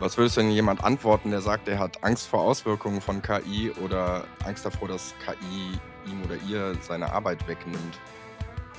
[0.00, 3.70] Was würdest du denn jemand antworten, der sagt, er hat Angst vor Auswirkungen von KI
[3.84, 5.78] oder Angst davor, dass KI
[6.10, 7.98] ihm oder ihr seine Arbeit wegnimmt?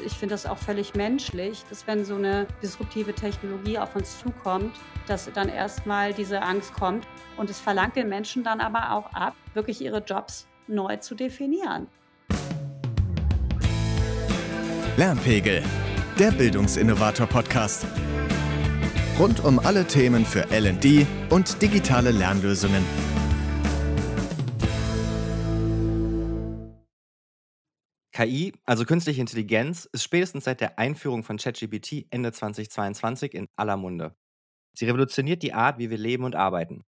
[0.04, 4.76] Ich finde das auch völlig menschlich, dass wenn so eine disruptive Technologie auf uns zukommt,
[5.06, 7.06] dass dann erstmal diese Angst kommt.
[7.38, 11.86] Und es verlangt den Menschen dann aber auch ab, wirklich ihre Jobs neu zu definieren.
[14.98, 15.62] Lernpegel,
[16.18, 17.86] der Bildungsinnovator-Podcast.
[19.22, 22.84] Rund um alle Themen für LD und digitale Lernlösungen.
[28.14, 33.78] KI, also künstliche Intelligenz, ist spätestens seit der Einführung von ChatGPT Ende 2022 in aller
[33.78, 34.16] Munde.
[34.76, 36.82] Sie revolutioniert die Art, wie wir leben und arbeiten.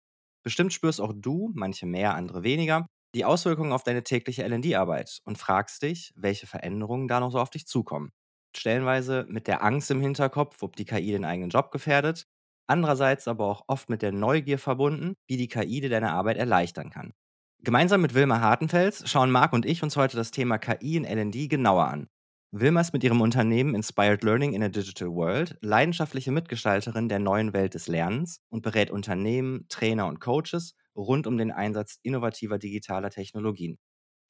[0.43, 5.37] Bestimmt spürst auch du, manche mehr, andere weniger, die Auswirkungen auf deine tägliche LD-Arbeit und
[5.37, 8.11] fragst dich, welche Veränderungen da noch so auf dich zukommen
[8.57, 12.27] stellenweise mit der Angst im Hinterkopf, ob die KI den eigenen Job gefährdet,
[12.73, 16.89] andererseits aber auch oft mit der Neugier verbunden, wie die KI dir deine Arbeit erleichtern
[16.89, 17.13] kann.
[17.61, 21.51] Gemeinsam mit Wilma Hartenfels schauen Marc und ich uns heute das Thema KI in LD
[21.51, 22.09] genauer an.
[22.51, 27.53] Wilma ist mit ihrem Unternehmen Inspired Learning in a Digital World leidenschaftliche Mitgestalterin der neuen
[27.53, 33.11] Welt des Lernens und berät Unternehmen, Trainer und Coaches rund um den Einsatz innovativer digitaler
[33.11, 33.79] Technologien.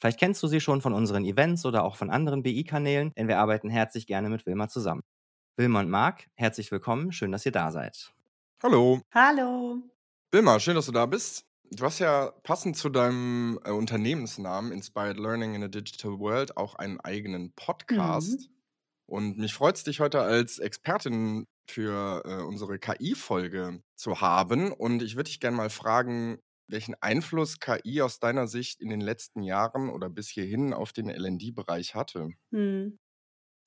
[0.00, 3.38] Vielleicht kennst du sie schon von unseren Events oder auch von anderen BI-Kanälen, denn wir
[3.38, 5.02] arbeiten herzlich gerne mit Wilma zusammen.
[5.56, 8.12] Wilma und Marc, herzlich willkommen, schön, dass ihr da seid.
[8.62, 9.00] Hallo.
[9.12, 9.82] Hallo.
[10.30, 11.44] Wilma, schön, dass du da bist.
[11.72, 16.76] Du hast ja passend zu deinem äh, Unternehmensnamen Inspired Learning in a Digital World auch
[16.76, 18.38] einen eigenen Podcast.
[18.38, 18.56] Mhm.
[19.06, 24.70] Und mich freut es, dich heute als Expertin für äh, unsere KI-Folge zu haben.
[24.70, 29.00] Und ich würde dich gerne mal fragen, welchen Einfluss KI aus deiner Sicht in den
[29.00, 32.28] letzten Jahren oder bis hierhin auf den LND-Bereich hatte?
[32.52, 32.96] Hm.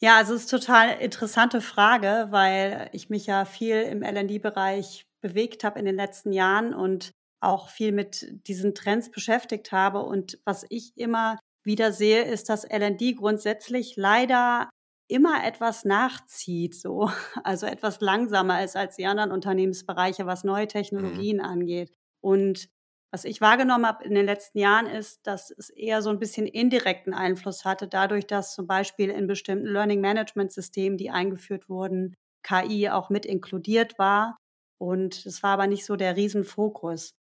[0.01, 5.63] Ja, also es ist total interessante Frage, weil ich mich ja viel im LND-Bereich bewegt
[5.63, 10.03] habe in den letzten Jahren und auch viel mit diesen Trends beschäftigt habe.
[10.03, 14.69] Und was ich immer wieder sehe, ist, dass LND grundsätzlich leider
[15.07, 17.09] immer etwas nachzieht, so,
[17.43, 20.69] also etwas langsamer ist als die anderen Unternehmensbereiche, was neue mhm.
[20.69, 21.43] Technologien mhm.
[21.43, 21.91] angeht.
[22.21, 22.69] Und
[23.15, 26.47] was ich wahrgenommen habe in den letzten Jahren ist, dass es eher so ein bisschen
[26.47, 32.17] indirekten Einfluss hatte, dadurch, dass zum Beispiel in bestimmten Learning Management Systemen, die eingeführt wurden,
[32.43, 34.35] KI auch mit inkludiert war.
[34.77, 37.11] Und es war aber nicht so der Riesenfokus.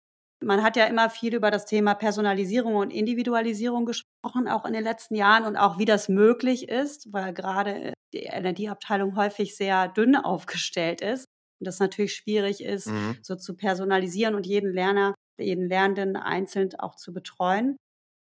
[0.43, 4.83] Man hat ja immer viel über das Thema Personalisierung und Individualisierung gesprochen, auch in den
[4.83, 10.17] letzten Jahren und auch wie das möglich ist, weil gerade die Energieabteilung häufig sehr dünn
[10.17, 11.27] aufgestellt ist
[11.61, 13.17] und das natürlich schwierig ist, mhm.
[13.23, 17.77] so zu personalisieren und jeden Lerner jeden Lernenden einzeln auch zu betreuen.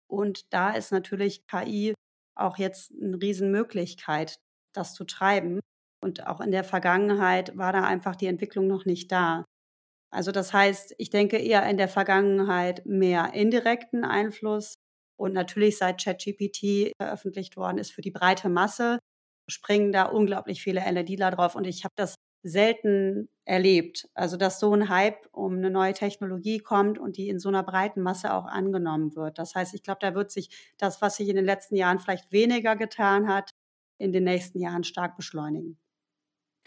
[0.09, 1.93] Und da ist natürlich KI
[2.35, 4.39] auch jetzt eine Riesenmöglichkeit,
[4.73, 5.59] das zu treiben.
[6.01, 9.45] Und auch in der Vergangenheit war da einfach die Entwicklung noch nicht da.
[10.11, 14.75] Also das heißt, ich denke eher in der Vergangenheit mehr indirekten Einfluss.
[15.19, 18.99] Und natürlich seit ChatGPT veröffentlicht worden ist für die breite Masse,
[19.49, 21.55] springen da unglaublich viele LEDler drauf.
[21.55, 24.07] Und ich habe das selten erlebt.
[24.13, 27.63] Also dass so ein Hype um eine neue Technologie kommt und die in so einer
[27.63, 29.39] breiten Masse auch angenommen wird.
[29.39, 32.31] Das heißt, ich glaube, da wird sich das, was sich in den letzten Jahren vielleicht
[32.31, 33.51] weniger getan hat,
[33.97, 35.77] in den nächsten Jahren stark beschleunigen.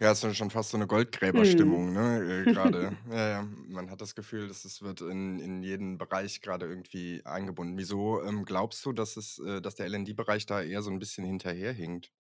[0.01, 1.93] Ja, es ist schon fast so eine Goldgräberstimmung, hm.
[1.95, 2.43] ne?
[2.43, 2.97] Äh, gerade.
[3.11, 3.49] ja, ja.
[3.69, 7.79] Man hat das Gefühl, dass es wird in, in jeden Bereich gerade irgendwie eingebunden.
[7.79, 11.25] Wieso ähm, glaubst du, dass es, äh, dass der LND-Bereich da eher so ein bisschen
[11.25, 12.11] hinterherhinkt?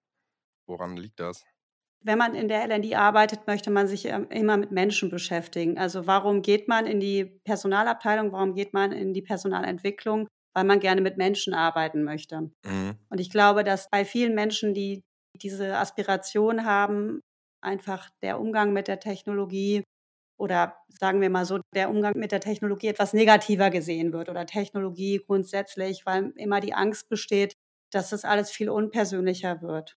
[0.67, 1.45] Woran liegt das?
[2.05, 5.79] Wenn man in der LND arbeitet, möchte man sich ähm, immer mit Menschen beschäftigen.
[5.79, 10.29] Also warum geht man in die Personalabteilung, warum geht man in die Personalentwicklung?
[10.55, 12.51] Weil man gerne mit Menschen arbeiten möchte.
[12.65, 12.95] Mhm.
[13.09, 15.03] Und ich glaube, dass bei vielen Menschen, die
[15.41, 17.21] diese Aspiration haben,
[17.63, 19.83] einfach der Umgang mit der Technologie
[20.39, 24.45] oder sagen wir mal so, der Umgang mit der Technologie etwas negativer gesehen wird oder
[24.45, 27.55] Technologie grundsätzlich, weil immer die Angst besteht,
[27.93, 29.97] dass das alles viel unpersönlicher wird.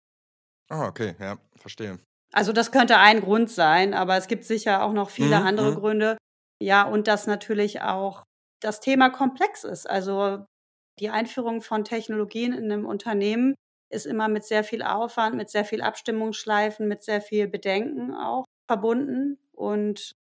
[0.70, 2.00] Ah, okay, ja, verstehe.
[2.34, 5.72] Also das könnte ein Grund sein, aber es gibt sicher auch noch viele Mhm, andere
[5.72, 5.76] mhm.
[5.76, 6.18] Gründe.
[6.62, 8.24] Ja, und dass natürlich auch
[8.62, 9.88] das Thema komplex ist.
[9.90, 10.46] Also
[11.00, 13.56] die Einführung von Technologien in einem Unternehmen
[13.92, 18.46] ist immer mit sehr viel Aufwand, mit sehr viel Abstimmungsschleifen, mit sehr viel Bedenken auch
[18.68, 19.38] verbunden.
[19.52, 20.14] Und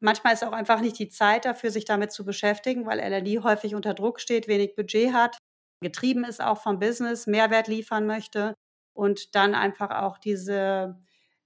[0.00, 3.74] manchmal ist auch einfach nicht die Zeit dafür, sich damit zu beschäftigen, weil LLD häufig
[3.74, 5.36] unter Druck steht, wenig Budget hat,
[5.82, 8.54] getrieben ist auch vom Business, Mehrwert liefern möchte
[9.00, 11.00] und dann einfach auch diese,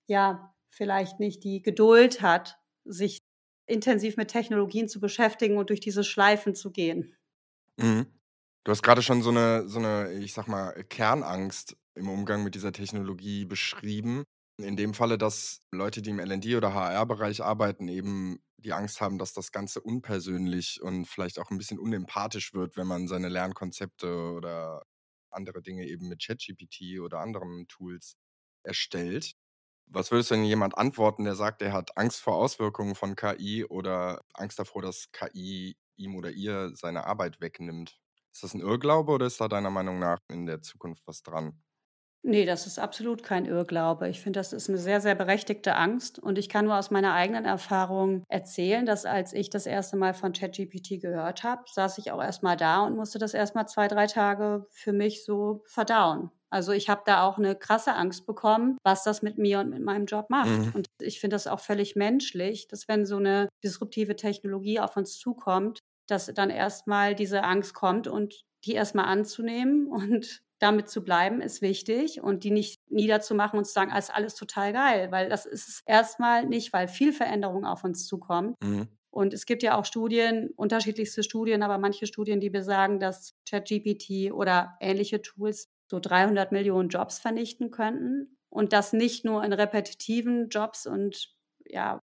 [0.07, 3.21] ja, vielleicht nicht die Geduld hat, sich
[3.67, 7.17] intensiv mit Technologien zu beschäftigen und durch diese Schleifen zu gehen.
[7.79, 8.07] Mhm.
[8.65, 12.57] Du hast gerade schon so eine, so eine, ich sag mal, Kernangst im Umgang mit
[12.57, 14.25] dieser Technologie beschrieben.
[14.61, 19.19] in dem Falle, dass Leute, die im LD oder HR-Bereich arbeiten, eben die Angst haben,
[19.19, 24.33] dass das Ganze unpersönlich und vielleicht auch ein bisschen unempathisch wird, wenn man seine Lernkonzepte
[24.33, 24.83] oder
[25.35, 28.17] andere Dinge eben mit ChatGPT oder anderen Tools
[28.65, 29.35] erstellt.
[29.87, 33.65] Was würdest du denn jemand antworten, der sagt, er hat Angst vor Auswirkungen von KI
[33.65, 38.01] oder Angst davor, dass KI ihm oder ihr seine Arbeit wegnimmt?
[38.33, 41.64] Ist das ein Irrglaube oder ist da deiner Meinung nach in der Zukunft was dran?
[42.27, 44.09] Nee, das ist absolut kein Irrglaube.
[44.09, 46.19] Ich finde, das ist eine sehr, sehr berechtigte Angst.
[46.19, 50.15] Und ich kann nur aus meiner eigenen Erfahrung erzählen, dass als ich das erste Mal
[50.15, 53.67] von ChatGPT gehört habe, saß ich auch erst mal da und musste das erst mal
[53.67, 56.31] zwei, drei Tage für mich so verdauen.
[56.49, 59.83] Also ich habe da auch eine krasse Angst bekommen, was das mit mir und mit
[59.83, 60.49] meinem Job macht.
[60.49, 60.73] Mhm.
[60.73, 65.19] Und ich finde das auch völlig menschlich, dass wenn so eine disruptive Technologie auf uns
[65.19, 71.41] zukommt, dass dann erstmal diese Angst kommt und die erstmal anzunehmen und damit zu bleiben,
[71.41, 75.29] ist wichtig und die nicht niederzumachen und zu sagen, ah, ist alles total geil, weil
[75.29, 78.57] das ist es erstmal nicht, weil viel Veränderung auf uns zukommt.
[78.63, 78.89] Mhm.
[79.11, 84.33] Und es gibt ja auch Studien, unterschiedlichste Studien, aber manche Studien, die besagen, dass ChatGPT
[84.33, 88.37] oder ähnliche Tools so 300 Millionen Jobs vernichten könnten.
[88.49, 91.33] Und das nicht nur in repetitiven Jobs und
[91.67, 92.01] ja,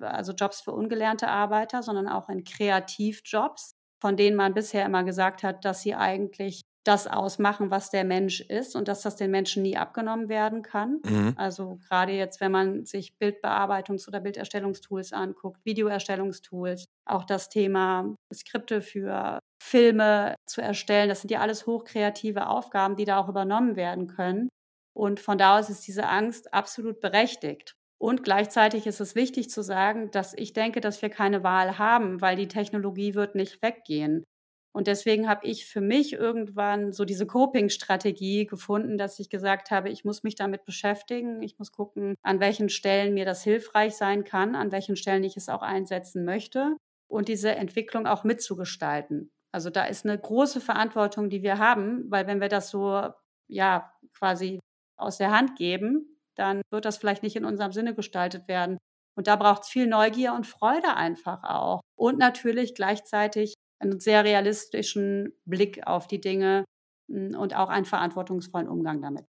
[0.00, 5.42] also Jobs für ungelernte Arbeiter, sondern auch in Kreativjobs, von denen man bisher immer gesagt
[5.42, 9.62] hat, dass sie eigentlich das ausmachen, was der Mensch ist und dass das den Menschen
[9.62, 11.00] nie abgenommen werden kann.
[11.04, 11.34] Mhm.
[11.36, 18.80] Also gerade jetzt, wenn man sich Bildbearbeitungs- oder Bilderstellungstools anguckt, Videoerstellungstools, auch das Thema Skripte
[18.80, 24.06] für Filme zu erstellen, das sind ja alles hochkreative Aufgaben, die da auch übernommen werden
[24.06, 24.48] können.
[24.96, 27.74] Und von da aus ist diese Angst absolut berechtigt.
[28.00, 32.20] Und gleichzeitig ist es wichtig zu sagen, dass ich denke, dass wir keine Wahl haben,
[32.20, 34.24] weil die Technologie wird nicht weggehen.
[34.72, 39.88] Und deswegen habe ich für mich irgendwann so diese Coping-Strategie gefunden, dass ich gesagt habe,
[39.88, 41.42] ich muss mich damit beschäftigen.
[41.42, 45.36] Ich muss gucken, an welchen Stellen mir das hilfreich sein kann, an welchen Stellen ich
[45.36, 46.76] es auch einsetzen möchte
[47.08, 49.30] und diese Entwicklung auch mitzugestalten.
[49.52, 53.08] Also da ist eine große Verantwortung, die wir haben, weil wenn wir das so,
[53.48, 54.60] ja, quasi
[54.96, 58.78] aus der Hand geben, dann wird das vielleicht nicht in unserem Sinne gestaltet werden.
[59.16, 61.80] Und da braucht es viel Neugier und Freude einfach auch.
[61.96, 66.64] Und natürlich gleichzeitig einen sehr realistischen Blick auf die Dinge
[67.10, 69.24] hm, und auch einen verantwortungsvollen Umgang damit.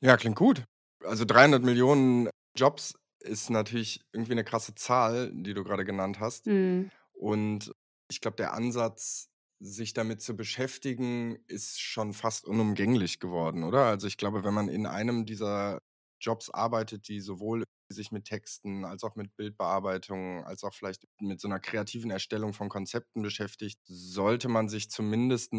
[0.00, 0.64] Ja, klingt gut.
[1.04, 6.46] Also 300 Millionen Jobs ist natürlich irgendwie eine krasse Zahl, die du gerade genannt hast.
[6.46, 6.90] Mhm.
[7.12, 7.72] Und
[8.10, 9.28] ich glaube, der Ansatz,
[9.60, 13.84] sich damit zu beschäftigen, ist schon fast unumgänglich geworden, oder?
[13.84, 15.80] Also ich glaube, wenn man in einem dieser
[16.20, 21.40] Jobs arbeitet, die sowohl sich mit Texten als auch mit Bildbearbeitung, als auch vielleicht mit
[21.40, 25.52] so einer kreativen Erstellung von Konzepten beschäftigt, sollte man sich zumindest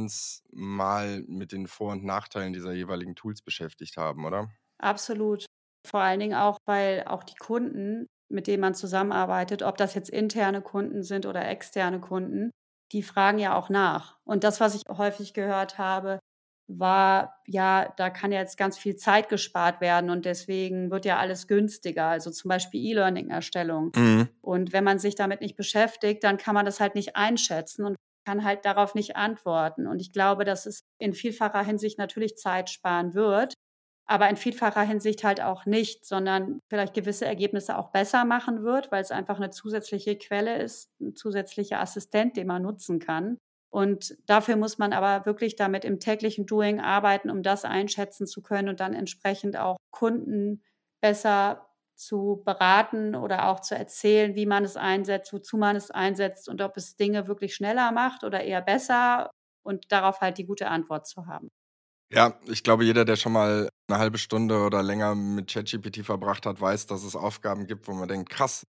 [0.52, 4.52] mal mit den Vor- und Nachteilen dieser jeweiligen Tools beschäftigt haben, oder?
[4.80, 5.46] Absolut.
[5.86, 10.10] Vor allen Dingen auch, weil auch die Kunden, mit denen man zusammenarbeitet, ob das jetzt
[10.10, 12.52] interne Kunden sind oder externe Kunden,
[12.92, 14.18] die fragen ja auch nach.
[14.26, 16.20] Und das, was ich häufig gehört habe,
[16.68, 21.48] war, ja, da kann jetzt ganz viel Zeit gespart werden und deswegen wird ja alles
[21.48, 23.92] günstiger, also zum Beispiel E-Learning-Erstellung.
[23.96, 24.30] Mhm.
[24.42, 27.96] Und wenn man sich damit nicht beschäftigt, dann kann man das halt nicht einschätzen und
[28.26, 29.88] kann halt darauf nicht antworten.
[29.88, 33.54] Und ich glaube, dass es in vielfacher Hinsicht natürlich Zeit sparen wird,
[34.06, 38.92] aber in vielfacher Hinsicht halt auch nicht, sondern vielleicht gewisse Ergebnisse auch besser machen wird,
[38.92, 43.38] weil es einfach eine zusätzliche Quelle ist, ein zusätzlicher Assistent, den man nutzen kann.
[43.74, 48.44] Und dafür muss man aber wirklich damit im täglichen Doing arbeiten, um das einschätzen zu
[48.44, 50.62] können und dann entsprechend auch Kunden
[51.02, 56.50] besser zu beraten oder auch zu erzählen, wie man es einsetzt, wozu man es einsetzt
[56.50, 59.32] und ob es Dinge wirklich schneller macht oder eher besser
[59.64, 61.50] und darauf halt die gute Antwort zu haben.
[62.12, 66.46] Ja, ich glaube, jeder, der schon mal eine halbe Stunde oder länger mit ChatGPT verbracht
[66.46, 68.66] hat, weiß, dass es Aufgaben gibt, wo man denkt, krass,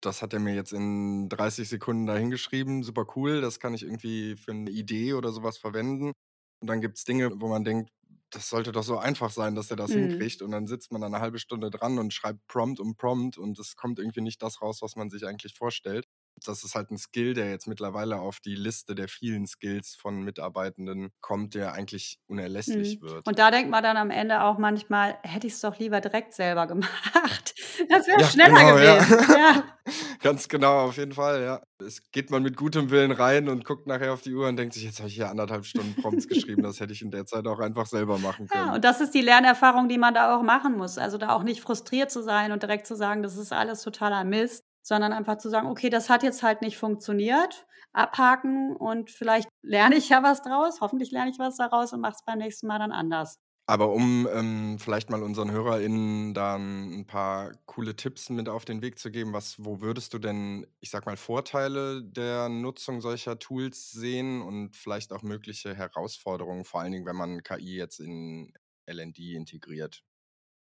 [0.00, 4.36] das hat er mir jetzt in 30 Sekunden dahingeschrieben, super cool, das kann ich irgendwie
[4.36, 6.12] für eine Idee oder sowas verwenden.
[6.60, 7.90] Und dann gibt es Dinge, wo man denkt,
[8.30, 10.10] das sollte doch so einfach sein, dass er das mhm.
[10.10, 10.42] hinkriegt.
[10.42, 13.58] Und dann sitzt man dann eine halbe Stunde dran und schreibt Prompt um Prompt und
[13.58, 16.06] es kommt irgendwie nicht das raus, was man sich eigentlich vorstellt
[16.46, 20.22] das ist halt ein Skill, der jetzt mittlerweile auf die Liste der vielen Skills von
[20.22, 23.06] Mitarbeitenden kommt, der eigentlich unerlässlich mhm.
[23.06, 23.26] wird.
[23.26, 26.34] Und da denkt man dann am Ende auch manchmal, hätte ich es doch lieber direkt
[26.34, 27.54] selber gemacht.
[27.88, 29.30] Das wäre ja, schneller genau, gewesen.
[29.30, 29.38] Ja.
[29.38, 29.64] ja.
[30.22, 31.60] Ganz genau, auf jeden Fall, ja.
[31.84, 34.74] Es geht man mit gutem Willen rein und guckt nachher auf die Uhr und denkt
[34.74, 37.46] sich, jetzt habe ich hier anderthalb Stunden Prompts geschrieben, das hätte ich in der Zeit
[37.46, 38.66] auch einfach selber machen können.
[38.66, 40.98] Ja, und das ist die Lernerfahrung, die man da auch machen muss.
[40.98, 44.24] Also da auch nicht frustriert zu sein und direkt zu sagen, das ist alles totaler
[44.24, 49.48] Mist, sondern einfach zu sagen, okay, das hat jetzt halt nicht funktioniert, abhaken und vielleicht
[49.62, 52.66] lerne ich ja was draus, hoffentlich lerne ich was daraus und mache es beim nächsten
[52.66, 53.38] Mal dann anders.
[53.66, 58.80] Aber um, ähm, vielleicht mal unseren HörerInnen dann ein paar coole Tipps mit auf den
[58.80, 63.38] Weg zu geben, was wo würdest du denn, ich sag mal, Vorteile der Nutzung solcher
[63.38, 68.54] Tools sehen und vielleicht auch mögliche Herausforderungen, vor allen Dingen, wenn man KI jetzt in
[68.86, 70.02] LND integriert?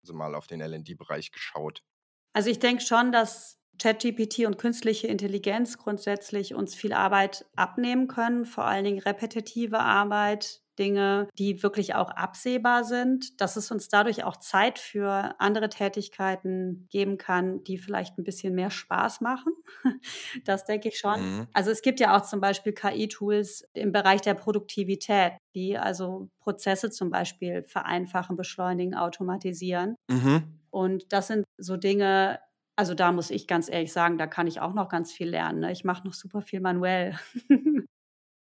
[0.03, 1.83] Also mal auf den LND-Bereich geschaut.
[2.33, 8.45] Also ich denke schon, dass ChatGPT und künstliche Intelligenz grundsätzlich uns viel Arbeit abnehmen können,
[8.45, 14.25] vor allen Dingen repetitive Arbeit, Dinge, die wirklich auch absehbar sind, dass es uns dadurch
[14.25, 19.53] auch Zeit für andere Tätigkeiten geben kann, die vielleicht ein bisschen mehr Spaß machen.
[20.45, 21.21] Das denke ich schon.
[21.21, 21.47] Mhm.
[21.53, 26.91] Also es gibt ja auch zum Beispiel KI-Tools im Bereich der Produktivität, die also Prozesse
[26.91, 29.97] zum Beispiel vereinfachen, beschleunigen, automatisieren.
[30.09, 30.62] Mhm.
[30.73, 32.41] Und das sind so Dinge,
[32.77, 35.61] also da muss ich ganz ehrlich sagen, da kann ich auch noch ganz viel lernen.
[35.61, 35.73] Ne?
[35.73, 37.19] Ich mache noch super viel manuell.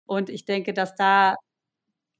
[0.06, 1.36] Und ich denke, dass da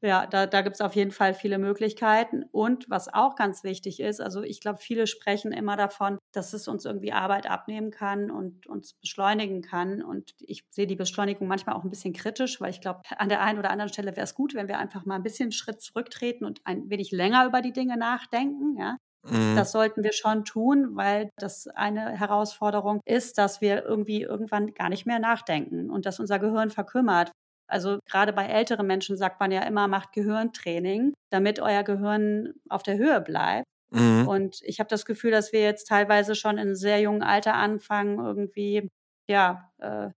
[0.02, 2.44] ja, da, da gibt es auf jeden Fall viele Möglichkeiten.
[2.52, 6.68] Und was auch ganz wichtig ist, also ich glaube, viele sprechen immer davon, dass es
[6.68, 10.02] uns irgendwie Arbeit abnehmen kann und uns beschleunigen kann.
[10.02, 13.40] Und ich sehe die Beschleunigung manchmal auch ein bisschen kritisch, weil ich glaube, an der
[13.40, 16.44] einen oder anderen Stelle wäre es gut, wenn wir einfach mal ein bisschen Schritt zurücktreten
[16.44, 18.76] und ein wenig länger über die Dinge nachdenken.
[18.78, 18.98] Ja?
[19.30, 19.56] Mhm.
[19.56, 24.88] Das sollten wir schon tun, weil das eine Herausforderung ist, dass wir irgendwie irgendwann gar
[24.88, 27.32] nicht mehr nachdenken und dass unser Gehirn verkümmert.
[27.66, 32.82] Also gerade bei älteren Menschen sagt man ja immer, macht Gehirntraining, damit euer Gehirn auf
[32.82, 33.64] der Höhe bleibt.
[33.90, 34.28] Mhm.
[34.28, 38.18] Und ich habe das Gefühl, dass wir jetzt teilweise schon in sehr jungen Alter anfangen,
[38.18, 38.88] irgendwie,
[39.28, 39.70] ja.
[39.78, 40.10] Äh,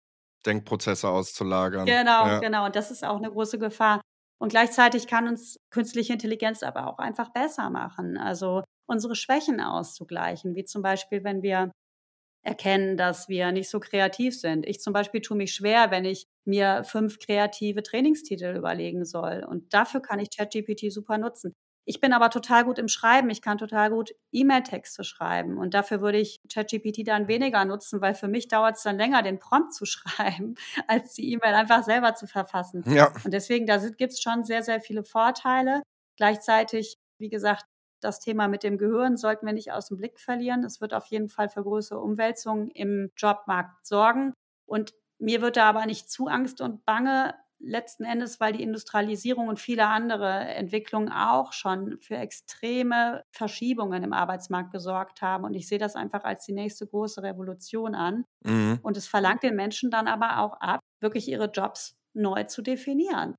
[0.45, 1.85] Denkprozesse auszulagern.
[1.85, 2.39] Genau, ja.
[2.39, 2.65] genau.
[2.65, 4.01] Und das ist auch eine große Gefahr.
[4.39, 8.17] Und gleichzeitig kann uns künstliche Intelligenz aber auch einfach besser machen.
[8.17, 11.71] Also unsere Schwächen auszugleichen, wie zum Beispiel, wenn wir
[12.43, 14.65] erkennen, dass wir nicht so kreativ sind.
[14.67, 19.43] Ich zum Beispiel tue mich schwer, wenn ich mir fünf kreative Trainingstitel überlegen soll.
[19.47, 21.53] Und dafür kann ich ChatGPT super nutzen.
[21.89, 23.29] Ich bin aber total gut im Schreiben.
[23.29, 25.57] Ich kann total gut E-Mail-Texte schreiben.
[25.57, 29.23] Und dafür würde ich ChatGPT dann weniger nutzen, weil für mich dauert es dann länger,
[29.23, 30.55] den Prompt zu schreiben,
[30.87, 32.83] als die E-Mail einfach selber zu verfassen.
[32.87, 33.13] Ja.
[33.23, 35.81] Und deswegen, da gibt es schon sehr, sehr viele Vorteile.
[36.17, 37.65] Gleichzeitig, wie gesagt,
[38.01, 40.65] das Thema mit dem Gehirn sollten wir nicht aus dem Blick verlieren.
[40.65, 44.33] Es wird auf jeden Fall für größere Umwälzungen im Jobmarkt sorgen.
[44.65, 49.47] Und mir wird da aber nicht zu Angst und Bange, letzten Endes, weil die Industrialisierung
[49.47, 55.43] und viele andere Entwicklungen auch schon für extreme Verschiebungen im Arbeitsmarkt gesorgt haben.
[55.43, 58.25] Und ich sehe das einfach als die nächste große Revolution an.
[58.45, 58.79] Mhm.
[58.81, 63.35] Und es verlangt den Menschen dann aber auch ab, wirklich ihre Jobs neu zu definieren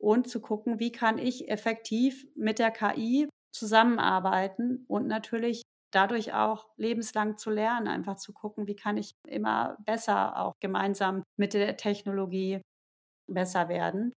[0.00, 5.62] und zu gucken, wie kann ich effektiv mit der KI zusammenarbeiten und natürlich
[5.92, 11.24] dadurch auch lebenslang zu lernen, einfach zu gucken, wie kann ich immer besser auch gemeinsam
[11.36, 12.60] mit der Technologie
[13.34, 14.12] besser werden.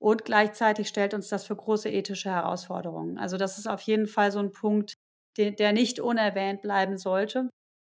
[0.00, 3.18] Und gleichzeitig stellt uns das für große ethische Herausforderungen.
[3.18, 4.94] Also das ist auf jeden Fall so ein Punkt,
[5.38, 7.48] der nicht unerwähnt bleiben sollte,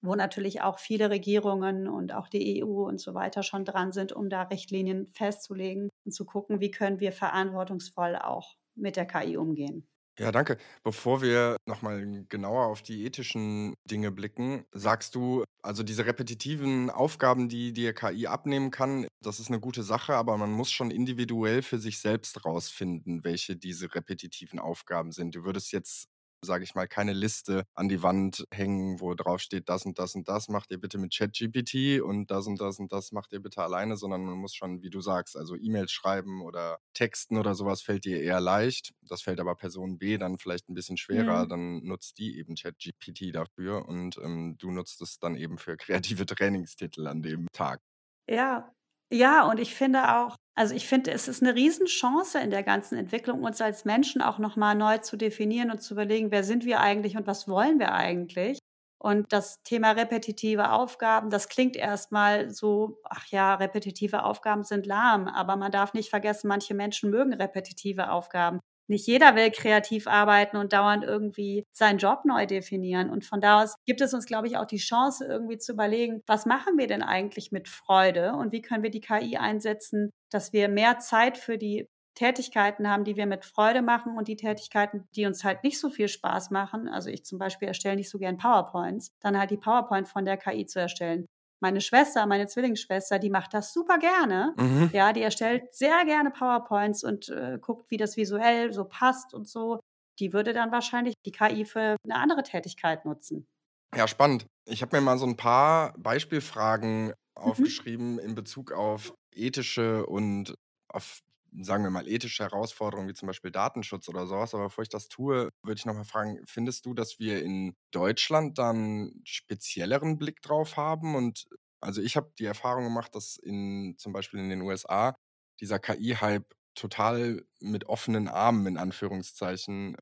[0.04, 4.14] wo natürlich auch viele Regierungen und auch die EU und so weiter schon dran sind,
[4.14, 9.38] um da Richtlinien festzulegen und zu gucken, wie können wir verantwortungsvoll auch mit der KI
[9.38, 9.88] umgehen.
[10.20, 10.58] Ja, danke.
[10.84, 17.50] Bevor wir nochmal genauer auf die ethischen Dinge blicken, sagst du, also diese repetitiven Aufgaben,
[17.50, 21.62] die dir KI abnehmen kann, das ist eine gute Sache, aber man muss schon individuell
[21.62, 25.36] für sich selbst rausfinden, welche diese repetitiven Aufgaben sind.
[25.36, 26.08] Du würdest jetzt
[26.41, 30.15] sage ich mal, keine Liste an die Wand hängen, wo drauf steht, das und das
[30.15, 33.41] und das macht ihr bitte mit ChatGPT und das und das und das macht ihr
[33.41, 37.56] bitte alleine, sondern man muss schon, wie du sagst, also E-Mails schreiben oder Texten oder
[37.56, 38.94] sowas fällt dir eher leicht.
[39.01, 41.46] Das fällt aber Person B dann vielleicht ein bisschen schwerer.
[41.46, 41.50] Mhm.
[41.50, 46.25] Dann nutzt die eben ChatGPT dafür und ähm, du nutzt es dann eben für kreative
[46.25, 47.82] Trainingstitel an dem Tag.
[48.29, 48.74] Ja,
[49.12, 52.98] ja, und ich finde auch, also ich finde, es ist eine Riesenchance in der ganzen
[52.98, 56.80] Entwicklung, uns als Menschen auch nochmal neu zu definieren und zu überlegen, wer sind wir
[56.82, 58.60] eigentlich und was wollen wir eigentlich?
[59.00, 65.28] Und das Thema repetitive Aufgaben, das klingt erstmal so, ach ja, repetitive Aufgaben sind lahm,
[65.28, 70.58] aber man darf nicht vergessen, manche Menschen mögen repetitive Aufgaben nicht jeder will kreativ arbeiten
[70.58, 73.10] und dauernd irgendwie seinen Job neu definieren.
[73.10, 76.22] Und von da aus gibt es uns, glaube ich, auch die Chance, irgendwie zu überlegen,
[76.27, 80.53] was machen wir denn eigentlich mit Freude und wie können wir die KI einsetzen, dass
[80.53, 85.08] wir mehr Zeit für die Tätigkeiten haben, die wir mit Freude machen und die Tätigkeiten,
[85.15, 86.88] die uns halt nicht so viel Spaß machen.
[86.88, 90.38] Also ich zum Beispiel erstelle nicht so gern PowerPoints, dann halt die PowerPoint von der
[90.38, 91.27] KI zu erstellen.
[91.60, 94.54] Meine Schwester, meine Zwillingsschwester, die macht das super gerne.
[94.58, 94.90] Mhm.
[94.94, 99.48] Ja, die erstellt sehr gerne PowerPoints und äh, guckt, wie das visuell so passt und
[99.48, 99.80] so.
[100.20, 103.48] Die würde dann wahrscheinlich die KI für eine andere Tätigkeit nutzen.
[103.96, 104.46] Ja, spannend.
[104.66, 107.14] Ich habe mir mal so ein paar Beispielfragen mhm.
[107.34, 110.54] aufgeschrieben in Bezug auf ethische und
[110.90, 111.20] auf
[111.64, 114.54] sagen wir mal, ethische Herausforderungen wie zum Beispiel Datenschutz oder sowas.
[114.54, 118.58] Aber bevor ich das tue, würde ich nochmal fragen, findest du, dass wir in Deutschland
[118.58, 121.16] dann spezielleren Blick drauf haben?
[121.16, 121.46] Und
[121.82, 125.16] also ich habe die Erfahrung gemacht, dass in zum Beispiel in den USA
[125.60, 129.98] dieser KI-Hype total mit offenen Armen in Anführungszeichen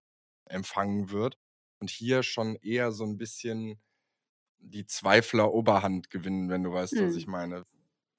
[0.45, 1.37] empfangen wird
[1.79, 3.81] und hier schon eher so ein bisschen
[4.59, 7.63] die Zweifler Oberhand gewinnen, wenn du weißt, was ich meine.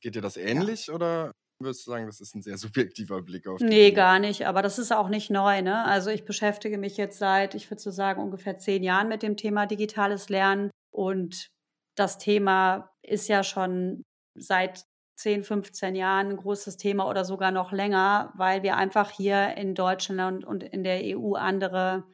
[0.01, 0.67] Geht dir das Ja.
[0.67, 3.93] ähnlich oder würdest du sagen, das ist ein sehr subjektiver Blick auf die Nee, Dinge?
[3.93, 5.85] gar nicht, aber das ist auch nicht neu, ne?
[5.87, 9.37] Also, ich beschäftige mich jetzt seit, ich würde so sagen, ungefähr 10 Jahren mit dem
[9.39, 11.49] Thema digitales Lernen und
[11.95, 14.03] das Thema ist ja schon
[14.35, 14.85] seit
[15.17, 19.75] 10, 15 Jahren 'n großes Thema oder sogar noch länger, weil wir einfach hier in
[19.75, 22.05] Deutschland und in der EU andere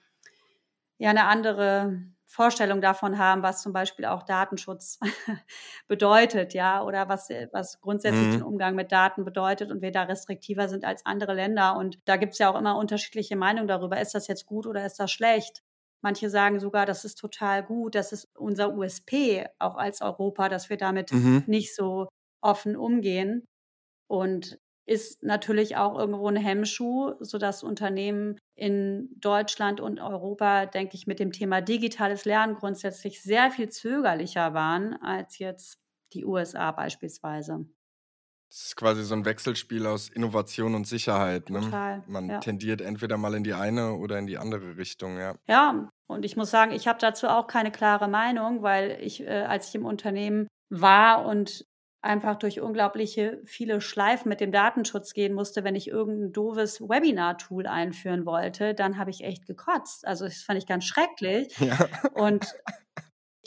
[1.01, 4.99] ja, 'ne andere Vorstellung davon haben, was zum Beispiel auch Datenschutz
[5.89, 8.45] bedeutet, ja, oder was äh, was grundsätzlich den Mhm.
[8.45, 11.77] Umgang mit Daten bedeutet und wir da restriktiver sind als andere Länder.
[11.77, 14.01] Und da gibt's ja auch immer unterschiedliche Meinungen darüber.
[14.01, 15.63] Ist das jetzt gut oder ist das schlecht?
[16.03, 20.69] Manche sagen sogar, das ist total gut, das ist unser USP auch als Europa, dass
[20.71, 21.47] wir damit Mhm.
[21.47, 22.09] nicht so
[22.41, 23.45] offen umgehen
[24.09, 24.59] und
[24.93, 31.19] ist natürlich auch irgendwo 'n Hemmschuh, sodass Unternehmen in Deutschland und Europa, denke ich, mit
[31.21, 35.79] dem Thema digitales Lernen grundsätzlich sehr viel zögerlicher waren als jetzt
[36.13, 37.67] die USA beispielsweise.
[38.53, 41.81] Das ist quasi so 'n Wechselspiel aus Innovation und Sicherheit, ne?
[41.81, 42.41] Total, Man ja.
[42.41, 45.39] tendiert entweder mal in die eine oder in die andere Richtung, ja.
[45.49, 49.43] Ja, und ich muss sagen, ich habe dazu auch keine klare Meinung, weil ich, äh,
[49.43, 51.65] als ich im Unternehmen war und
[52.03, 56.81] einfach durch unglaubliche viele Schleifen mit dem Datenschutz gehen musste, wenn ich irgend 'n doofes
[56.83, 60.07] Webinar-Tool einführen wollte, dann habe ich echt gekotzt.
[60.07, 61.55] Also, das fand ich ganz schrecklich.
[61.59, 61.79] Ja.
[62.13, 62.55] Und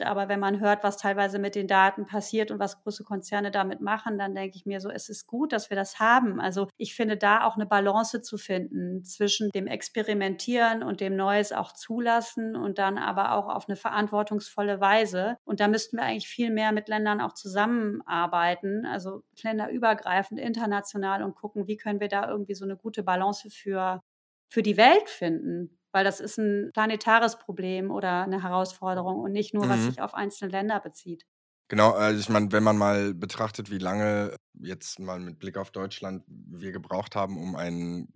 [0.03, 3.81] aber wenn man hört, was teilweise mit den Daten passiert und was große Konzerne damit
[3.81, 6.39] machen, dann denke ich mir so, es ist gut, dass wir das haben.
[6.41, 11.51] Also, ich finde da auch 'ne Balance zu finden zwischen dem Experimentieren und dem Neues
[11.53, 15.37] auch zulassen und dann aber auch auf 'ne verantwortungsvolle Weise.
[15.45, 21.35] Und da müssten wir eigentlich viel mehr mit Ländern auch zusammenarbeiten, also länderübergreifend, international und
[21.35, 24.01] gucken, wie können wir da irgendwie so 'ne gute Balance für
[24.49, 29.53] für die Welt finden, weil das ist 'n planetares Problem oder 'ne Herausforderung und nicht
[29.55, 29.87] nur, was Mhm.
[29.87, 31.23] sich auf einzelne Länder bezieht.
[31.71, 35.71] Genau, also ich meine, wenn man mal betrachtet, wie lange jetzt mal mit Blick auf
[35.71, 38.07] Deutschland wir gebraucht haben, um ein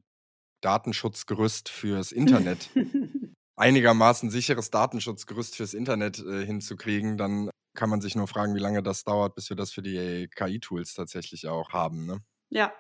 [0.62, 2.72] Datenschutzgerüst fürs Internet
[3.58, 8.84] einigermaßen sicheres Datenschutzgerüst fürs Internet, äh, hinzukriegen, dann kann man sich nur fragen, wie lange
[8.84, 12.22] das dauert, bis wir das für die KI-Tools tatsächlich auch haben, ne?
[12.52, 12.74] Ja.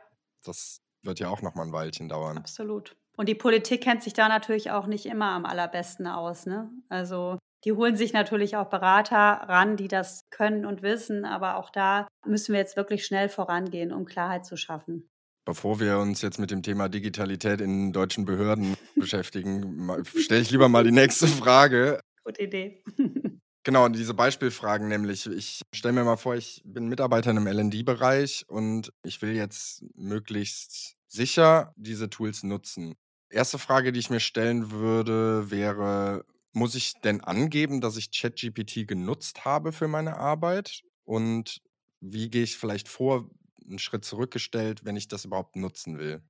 [0.43, 2.45] Das wird ja auch noch mal 'n Weilchen dauern.
[2.45, 2.95] Absolut.
[3.19, 6.71] Und die Politik kennt sich da natürlich auch nicht immer am allerbesten aus, ne?
[6.87, 11.69] Also, die holen sich natürlich auch Berater ran, die das können und wissen, aber auch
[11.69, 15.09] da müssen wir jetzt wirklich schnell vorangehen, um Klarheit zu schaffen.
[15.43, 20.69] Bevor wir uns jetzt mit dem Thema Digitalität in deutschen Behörden beschäftigen, stelle ich lieber
[20.69, 21.99] mal die nächste Frage.
[22.23, 22.83] Gute Idee.
[23.65, 25.27] Genau, diese Beispielfragen nämlich.
[25.27, 29.83] Ich stelle mir mal vor, ich bin Mitarbeiter in 'nem L&D-Bereich und ich will jetzt
[29.95, 32.95] möglichst sicher diese Tools nutzen.
[33.31, 38.87] Erste Frage, die ich mir stellen würde, wäre: Muss ich denn angeben, dass ich ChatGPT
[38.87, 40.81] genutzt habe für meine Arbeit?
[41.05, 41.61] Und
[41.99, 43.29] wie gehe ich vielleicht vor,
[43.67, 46.23] 'n Schritt zurückgestellt, wenn ich das überhaupt nutzen will?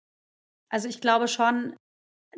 [0.72, 1.76] Also, ich glaube schon,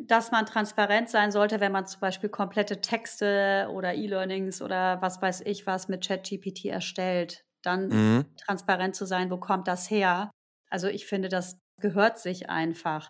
[0.00, 5.22] dass man transparent sein sollte, wenn man zum Beispiel komplette Texte oder E-Learnings oder was
[5.22, 8.32] weiß ich was mit ChatGPT erstellt, dann Mhm.
[8.46, 10.30] transparent zu sein, wo kommt das her?
[10.70, 13.08] Also, ich finde, das gehört sich einfach.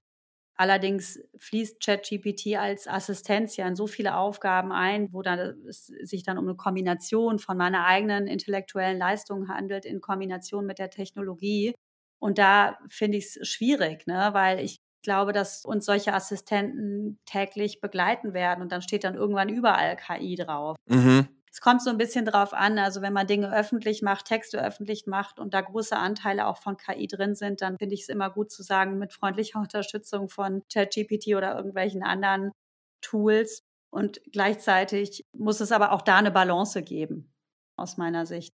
[0.62, 6.22] Allerdings fließt ChatGPT als Assistenz ja in so viele Aufgaben ein, wo dann es sich
[6.22, 11.74] dann um 'ne Kombination von meiner eigenen intellektuellen Leistung handelt in Kombination mit der Technologie.
[12.20, 18.32] Und da finde ich's schwierig, ne, weil ich glaube, dass uns solche Assistenten täglich begleiten
[18.34, 20.76] werden und dann steht dann irgendwann überall KI drauf.
[20.86, 21.41] Mhm.
[21.54, 25.06] Es kommt so 'n bisschen drauf an, also, wenn man Dinge öffentlich macht, Texte öffentlich
[25.06, 28.50] macht und da große Anteile auch von KI drin sind, dann finde ich's immer gut
[28.50, 32.52] zu sagen, mit freundlicher Unterstützung von ChatGPT oder irgendwelchen anderen
[33.02, 33.62] Tools.
[33.90, 37.30] Und gleichzeitig muss es aber auch da 'ne Balance geben,
[37.76, 38.54] aus meiner Sicht.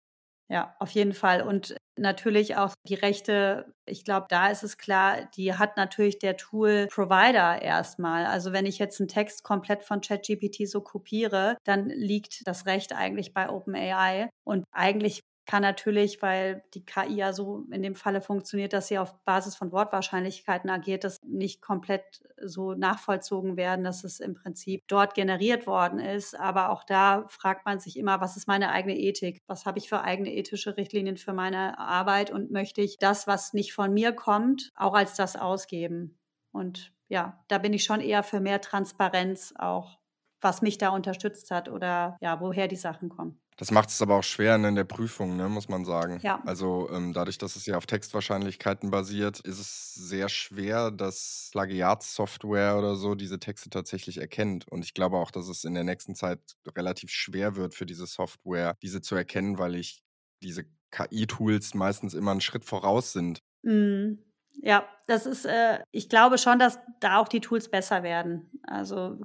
[0.50, 1.44] Ja, auf jeden Fall.
[1.44, 6.36] Und natürlich auch die Rechte ich glaube, da ist es klar, die hat natürlich der
[6.36, 8.26] Tool-Provider erst mal.
[8.26, 12.94] Also, wenn ich jetzt 'n Text komplett von ChatGPT so kopiere, dann liegt das Recht
[12.94, 14.30] eigentlich bei OpenAI.
[14.44, 19.00] Und eigentlich kann natürlich, weil die KI ja so in dem Falle funktioniert, dass sie
[19.00, 24.84] auf Basis von Wortwahrscheinlichkeiten agiert, das nicht komplett so nachvollzogen werden, dass es im Prinzip
[24.88, 26.38] dort generiert worden ist.
[26.40, 29.40] Aber auch da fragt man sich immer: „Was ist meine eigene Ethik?
[29.48, 33.54] Was habe ich für eigene ethische Richtlinien für meine Arbeit und möchte ich das, was
[33.54, 36.20] nicht von mir kommt, auch als das ausgeben?“
[36.52, 39.98] Und ja, da bin ich schon eher für mehr Transparenz auch,
[40.42, 43.40] was mich da unterstützt hat oder ja, woher die Sachen kommen.
[43.58, 46.20] Das macht es aber auch schwer in der Prüfung, ne, muss man sagen.
[46.22, 46.42] Ja.
[46.46, 52.78] Also ähm, dadurch, dass es ja auf Textwahrscheinlichkeiten basiert, ist es sehr schwer, dass Plagiatssoftware
[52.78, 54.68] oder so diese Texte tatsächlich erkennt.
[54.68, 56.40] Und ich glaube auch, dass es in der nächsten Zeit
[56.76, 60.04] relativ schwer wird für diese Software, diese zu erkennen, weil ich
[60.44, 63.40] diese KI-Tools meistens immer einen Schritt voraus sind.
[63.64, 64.20] Mhm.
[64.62, 68.50] Ja, das ist, äh, ich glaube schon, dass da auch die Tools besser werden.
[68.64, 69.18] Also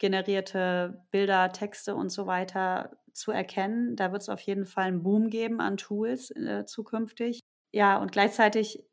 [0.00, 3.96] KI-generierte Bilder, Texte und so weiter zu erkennen.
[3.96, 7.40] Da wird es auf jeden Fall einen Boom geben an Tools äh, zukünftig.
[7.72, 8.84] Ja, und gleichzeitig,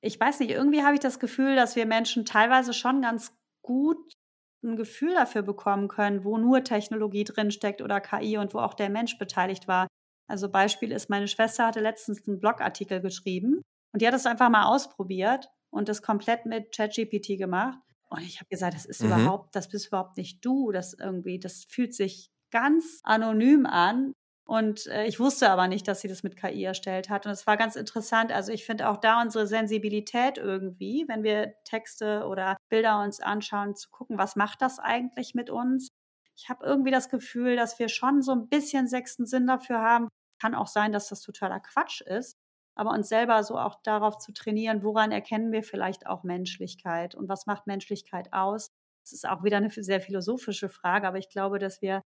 [0.00, 4.14] ich weiß nicht, irgendwie habe ich das Gefühl, dass wir Menschen teilweise schon ganz gut
[4.62, 8.90] ein Gefühl dafür bekommen können, wo nur Technologie drinsteckt oder KI und wo auch der
[8.90, 9.86] Mensch beteiligt war.
[10.28, 14.50] Also Beispiel ist, meine Schwester hatte letztens einen Blogartikel geschrieben und die hat es einfach
[14.50, 17.78] mal ausprobiert und das komplett mit ChatGPT gemacht.
[18.10, 19.08] Und ich habe gesagt, das ist mhm.
[19.08, 20.72] überhaupt, das bist überhaupt nicht du.
[20.72, 24.12] Das irgendwie, das fühlt sich ganz anonym an.
[24.44, 27.24] Und äh, ich wusste aber nicht, dass sie das mit KI erstellt hat.
[27.24, 28.32] Und es war ganz interessant.
[28.32, 33.76] Also ich finde auch da unsere Sensibilität irgendwie, wenn wir Texte oder Bilder uns anschauen,
[33.76, 35.90] zu gucken, was macht das eigentlich mit uns?
[36.36, 40.08] Ich habe irgendwie das Gefühl, dass wir schon so ein bisschen sechsten Sinn dafür haben.
[40.40, 42.36] Kann auch sein, dass das totaler Quatsch ist.
[42.74, 47.28] Aber uns selber so auch darauf zu trainieren, woran erkennen wir vielleicht auch Menschlichkeit und
[47.28, 48.72] was macht Menschlichkeit aus?
[49.04, 52.02] Das ist auch wieder eine sehr philosophische Frage, aber ich glaube, dass wir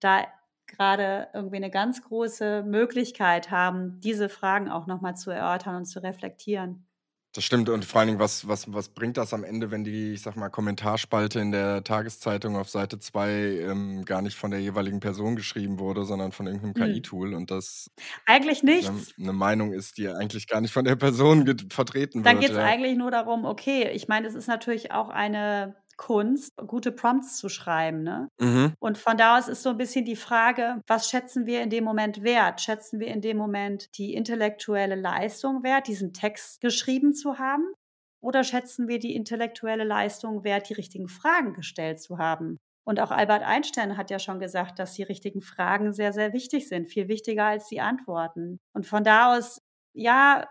[0.00, 0.26] da
[0.66, 6.02] gerade irgendwie eine ganz große Möglichkeit haben, diese Fragen auch nochmal zu erörtern und zu
[6.02, 6.86] reflektieren.
[7.34, 7.70] Das stimmt.
[7.70, 10.36] Und vor allen Dingen, was, was, was bringt das am Ende, wenn die, ich sag
[10.36, 15.34] mal, Kommentarspalte in der Tageszeitung auf Seite 2 ähm, gar nicht von der jeweiligen Person
[15.34, 16.92] geschrieben wurde, sondern von irgendeinem mhm.
[16.92, 17.90] KI-Tool und das
[18.26, 18.88] eigentlich nichts.
[18.88, 22.34] Eine, eine, Meinung ist, die eigentlich gar nicht von der Person vertreten Dann wird.
[22.34, 22.64] Dann geht es ja.
[22.64, 27.48] eigentlich nur darum, okay, ich meine, es ist natürlich auch eine Kunst, gute Prompts zu
[27.48, 28.02] schreiben.
[28.02, 28.28] Ne?
[28.40, 28.74] Mhm.
[28.78, 31.84] Und von da aus ist so ein bisschen die Frage, was schätzen wir in dem
[31.84, 32.60] Moment wert?
[32.60, 37.72] Schätzen wir in dem Moment die intellektuelle Leistung wert, diesen Text geschrieben zu haben?
[38.20, 42.58] Oder schätzen wir die intellektuelle Leistung wert, die richtigen Fragen gestellt zu haben?
[42.84, 46.68] Und auch Albert Einstein hat ja schon gesagt, dass die richtigen Fragen sehr, sehr wichtig
[46.68, 48.58] sind, viel wichtiger als die Antworten.
[48.72, 49.60] Und von da aus,
[49.94, 50.48] ja,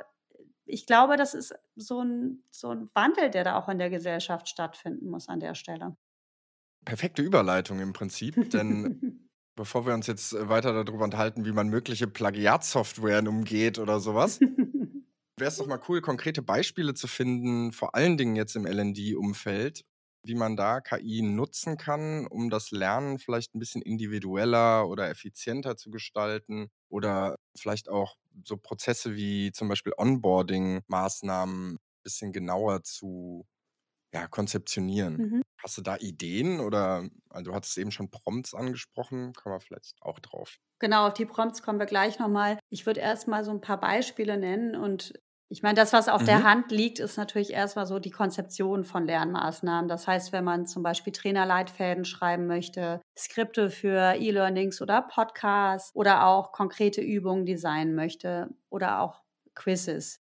[0.72, 4.48] ich glaube, das ist so ein, so ein Wandel, der da auch in der Gesellschaft
[4.48, 5.98] stattfinden muss an der Stelle.
[6.86, 11.68] Perfekte Überleitung im Prinzip, denn bevor wir uns jetzt äh, weiter darüber unterhalten, wie man
[11.68, 14.40] mögliche Plagiatsoftwaren umgeht oder sowas,
[15.38, 19.84] wäre es doch mal cool, konkrete Beispiele zu finden, vor allen Dingen jetzt im LND-Umfeld,
[20.24, 25.76] wie man da KI nutzen kann, um das Lernen vielleicht ein bisschen individueller oder effizienter
[25.76, 33.46] zu gestalten oder vielleicht auch so Prozesse wie zum Beispiel Onboarding-Maßnahmen ein bisschen genauer zu
[34.14, 35.18] ja, konzeptionieren.
[35.18, 35.42] Mhm.
[35.64, 39.96] Hast du da Ideen oder also du hattest eben schon Prompts angesprochen, kommen wir vielleicht
[40.02, 40.58] auch drauf.
[40.80, 42.60] Genau, auf die Prompts kommen wir gleich nochmal.
[42.70, 45.14] Ich würde erst mal so ein paar Beispiele nennen und
[45.52, 46.28] ich meine, das, was auf mhm.
[46.28, 49.90] der Hand liegt, ist natürlich erstmal so die Konzeption von Lernmaßnahmen.
[49.90, 56.26] Das heißt, wenn man zum Beispiel Trainerleitfäden schreiben möchte, Skripte für E-Learnings oder Podcasts oder
[56.26, 60.22] auch konkrete Übungen designen möchte oder auch Quizzes.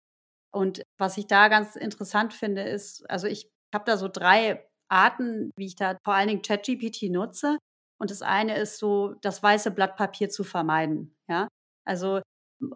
[0.52, 5.50] Und was ich da ganz interessant finde, ist, also ich habe da so drei Arten,
[5.56, 7.58] wie ich da vor allen Dingen ChatGPT nutze.
[7.98, 11.16] Und das eine ist so, das weiße Blatt Papier zu vermeiden.
[11.28, 11.48] Ja,
[11.84, 12.20] also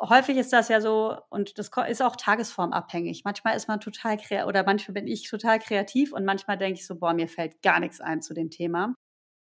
[0.00, 3.22] häufig ist das ja so, und das ist auch tagesformabhängig.
[3.24, 6.86] Manchmal ist man total kreativ, oder manchmal bin ich total kreativ und manchmal denke ich
[6.86, 8.94] so, boah, mir fällt gar nichts ein zu dem Thema.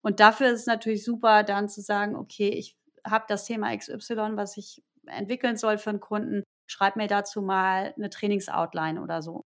[0.02, 4.36] Und dafür ist es natürlich super, dann zu sagen, okay, ich habe das Thema XY,
[4.36, 9.44] was ich entwickeln soll für einen Kunden, schreib mir dazu mal eine Trainingsoutline oder so.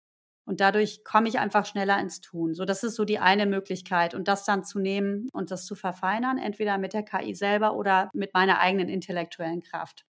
[0.47, 2.53] Und dadurch komme ich einfach schneller ins Tun.
[2.53, 4.13] So, das ist so die eine Möglichkeit.
[4.13, 8.11] Und das dann zu nehmen und das zu verfeinern, entweder mit der KI selber oder
[8.13, 10.05] mit meiner eigenen intellektuellen Kraft.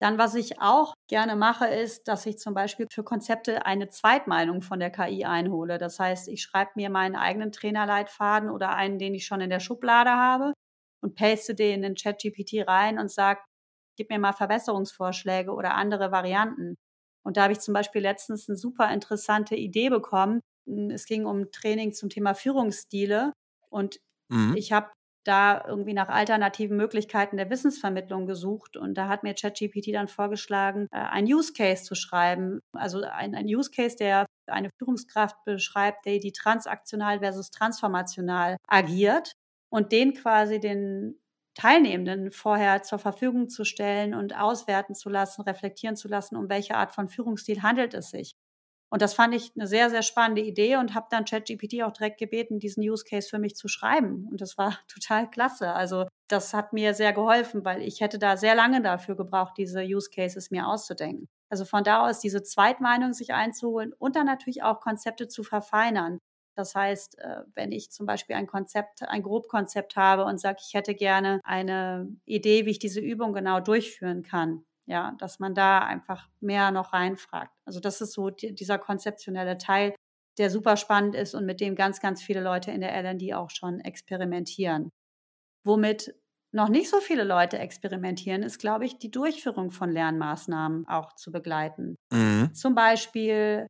[0.00, 4.60] Dann, was ich auch gerne mache, ist, dass ich zum Beispiel für Konzepte eine Zweitmeinung
[4.60, 5.78] von der KI einhole.
[5.78, 9.60] Das heißt, ich schreibe mir meinen eigenen Trainerleitfaden oder einen, den ich schon in der
[9.60, 10.52] Schublade habe
[11.00, 13.40] und paste den in den ChatGPT rein und sage,
[13.96, 16.76] gib mir mal Verbesserungsvorschläge oder andere Varianten.
[17.24, 20.40] Und da habe ich zum Beispiel letztens eine super interessante Idee bekommen.
[20.90, 23.32] Es ging um Training zum Thema Führungsstile.
[23.70, 23.98] Und
[24.30, 24.54] mhm.
[24.56, 24.90] ich habe
[25.24, 30.86] da irgendwie nach alternativen Möglichkeiten der Wissensvermittlung gesucht und da hat mir ChatGPT dann vorgeschlagen,
[30.92, 32.60] äh, ein Use Case zu schreiben.
[32.72, 39.32] Also ein, ein Use Case, der eine Führungskraft beschreibt, die, die transaktional versus transformational agiert
[39.70, 41.18] und den quasi den
[41.54, 46.74] Teilnehmenden vorher zur Verfügung zu stellen und auswerten zu lassen, reflektieren zu lassen, um welche
[46.76, 48.32] Art von Führungsstil handelt es sich.
[48.94, 52.16] Und das fand ich eine sehr, sehr spannende Idee und habe dann ChatGPT auch direkt
[52.16, 54.28] gebeten, diesen Use Case für mich zu schreiben.
[54.30, 55.72] Und das war total klasse.
[55.72, 59.82] Also das hat mir sehr geholfen, weil ich hätte da sehr lange dafür gebraucht, diese
[59.82, 61.26] Use Cases mir auszudenken.
[61.48, 66.20] Also von da aus diese Zweitmeinung sich einzuholen und dann natürlich auch Konzepte zu verfeinern.
[66.54, 70.72] Das heißt, äh, wenn ich zum Beispiel ein Konzept, ein Grobkonzept habe und sage, ich
[70.72, 75.80] hätte gerne eine Idee, wie ich diese Übung genau durchführen kann, ja, dass man da
[75.80, 77.52] einfach mehr noch reinfragt.
[77.64, 79.94] Also das ist so die, dieser konzeptionelle Teil,
[80.38, 83.50] der super spannend ist und mit dem ganz, ganz viele Leute in der LND auch
[83.50, 84.90] schon experimentieren.
[85.64, 86.14] Womit
[86.52, 91.32] noch nicht so viele Leute experimentieren, ist, glaube ich, die Durchführung von Lernmaßnahmen auch zu
[91.32, 91.96] begleiten.
[92.12, 92.54] Mhm.
[92.54, 93.66] Zum Beispiel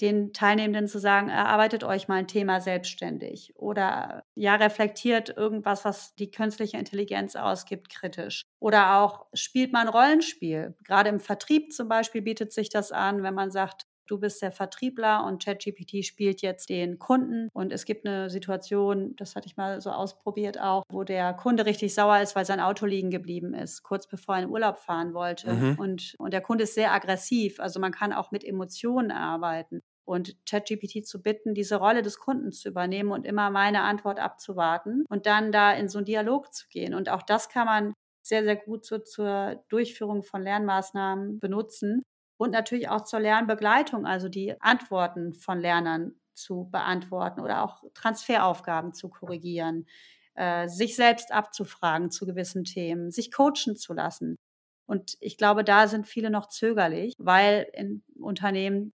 [0.00, 6.14] den Teilnehmenden zu sagen, erarbeitet euch mal ein Thema selbstständig oder ja, reflektiert irgendwas, was
[6.14, 8.42] die künstliche Intelligenz ausgibt, kritisch.
[8.60, 10.76] Oder auch spielt mal ein Rollenspiel.
[10.84, 14.50] Gerade im Vertrieb zum Beispiel bietet sich das an, wenn man sagt, du bist der
[14.50, 19.56] Vertriebler und ChatGPT spielt jetzt den Kunden und es gibt eine Situation, das hatte ich
[19.56, 23.54] mal so ausprobiert auch, wo der Kunde richtig sauer ist, weil sein Auto liegen geblieben
[23.54, 25.52] ist, kurz bevor er in Urlaub fahren wollte.
[25.52, 25.78] Mhm.
[25.78, 30.34] Und, und der Kunde ist sehr aggressiv, also man kann auch mit Emotionen arbeiten und
[30.44, 35.26] ChatGPT zu bitten, diese Rolle des Kunden zu übernehmen und immer meine Antwort abzuwarten und
[35.26, 36.94] dann da in so einen Dialog zu gehen.
[36.94, 42.02] Und auch das kann man sehr, sehr gut so zur Durchführung von Lernmaßnahmen benutzen
[42.38, 48.92] und natürlich auch zur Lernbegleitung, also die Antworten von Lernern zu beantworten oder auch Transferaufgaben
[48.92, 49.86] zu korrigieren,
[50.34, 54.34] äh, sich selbst abzufragen zu gewissen Themen, sich coachen zu lassen.
[54.86, 58.92] Und ich glaube, da sind viele noch zögerlich, weil in Unternehmen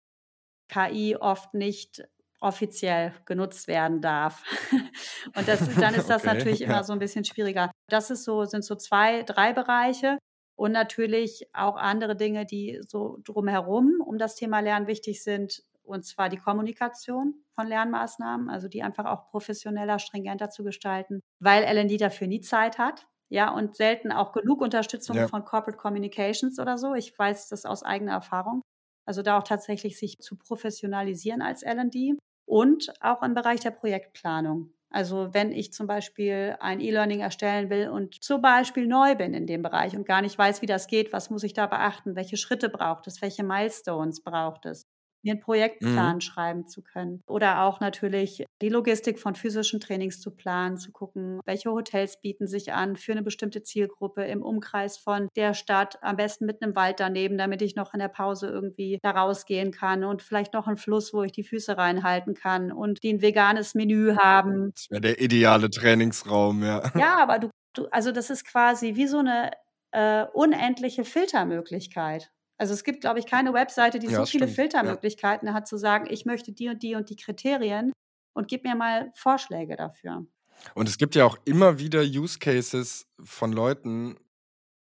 [0.68, 2.04] KI oft nicht
[2.40, 4.44] offiziell genutzt werden darf.
[5.36, 6.68] Und das, dann ist das okay, natürlich ja.
[6.68, 7.72] immer so ein bisschen schwieriger.
[7.90, 10.20] Das ist so, sind so zwei, drei Bereiche
[10.56, 15.64] und natürlich auch andere Dinge, die so drumherum um das Thema Lernen wichtig sind.
[15.84, 21.64] Und zwar die Kommunikation von Lernmaßnahmen, also die einfach auch professioneller, stringenter zu gestalten, weil
[21.64, 23.06] LND dafür nie Zeit hat.
[23.30, 25.28] Ja, und selten auch genug Unterstützung ja.
[25.28, 26.94] von Corporate Communications oder so.
[26.94, 28.62] Ich weiß das aus eigener Erfahrung.
[29.06, 34.72] Also da auch tatsächlich sich zu professionalisieren als LD und auch im Bereich der Projektplanung.
[34.90, 39.46] Also wenn ich zum Beispiel ein E-Learning erstellen will und zum Beispiel neu bin in
[39.46, 42.38] dem Bereich und gar nicht weiß, wie das geht, was muss ich da beachten, welche
[42.38, 44.88] Schritte braucht es, welche Milestones braucht es,
[45.32, 46.22] einen Projektplan mhm.
[46.22, 47.22] schreiben zu können.
[47.28, 52.48] Oder auch natürlich die Logistik von physischen Trainings zu planen, zu gucken, welche Hotels bieten
[52.48, 56.76] sich an für eine bestimmte Zielgruppe im Umkreis von der Stadt, am besten mit einem
[56.76, 60.68] Wald daneben, damit ich noch in der Pause irgendwie da rausgehen kann und vielleicht noch
[60.68, 64.72] einen Fluss, wo ich die Füße reinhalten kann und die ein veganes Menü haben.
[64.74, 66.82] Das wäre der ideale Trainingsraum, ja.
[66.96, 69.52] Ja, aber du, du also das ist quasi wie so eine
[69.92, 72.32] äh, unendliche Filtermöglichkeit.
[72.58, 74.56] Also es gibt, glaube ich, keine Webseite, die ja, so viele stimmt.
[74.56, 75.54] Filtermöglichkeiten ja.
[75.54, 77.92] hat, zu sagen, ich möchte die und die und die Kriterien
[78.34, 80.26] und gib mir mal Vorschläge dafür.
[80.74, 84.18] Und es gibt ja auch immer wieder Use Cases von Leuten,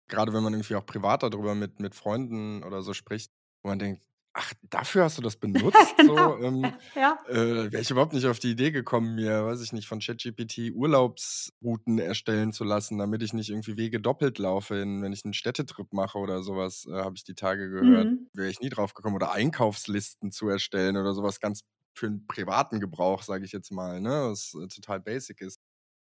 [0.07, 3.79] gerade wenn man irgendwie auch privat darüber mit, mit Freunden oder so spricht, wo man
[3.79, 4.01] denkt,
[4.33, 5.95] Ach, dafür hast du das benutzt?
[5.97, 6.37] genau.
[6.37, 7.17] so, ähm, ja.
[7.27, 10.71] äh, Wäre ich überhaupt nicht auf die Idee gekommen, mir, weiß ich nicht, von ChatGPT
[10.73, 15.33] Urlaubsrouten erstellen zu lassen, damit ich nicht irgendwie Wege doppelt laufe, in, wenn ich einen
[15.33, 18.11] Städtetrip mache oder sowas, äh, habe ich die Tage gehört.
[18.11, 18.27] Mhm.
[18.33, 19.15] Wäre ich nie drauf gekommen.
[19.15, 21.61] Oder Einkaufslisten zu erstellen oder sowas ganz
[21.93, 24.29] für einen privaten Gebrauch, sage ich jetzt mal, ne?
[24.29, 25.59] was äh, total basic ist.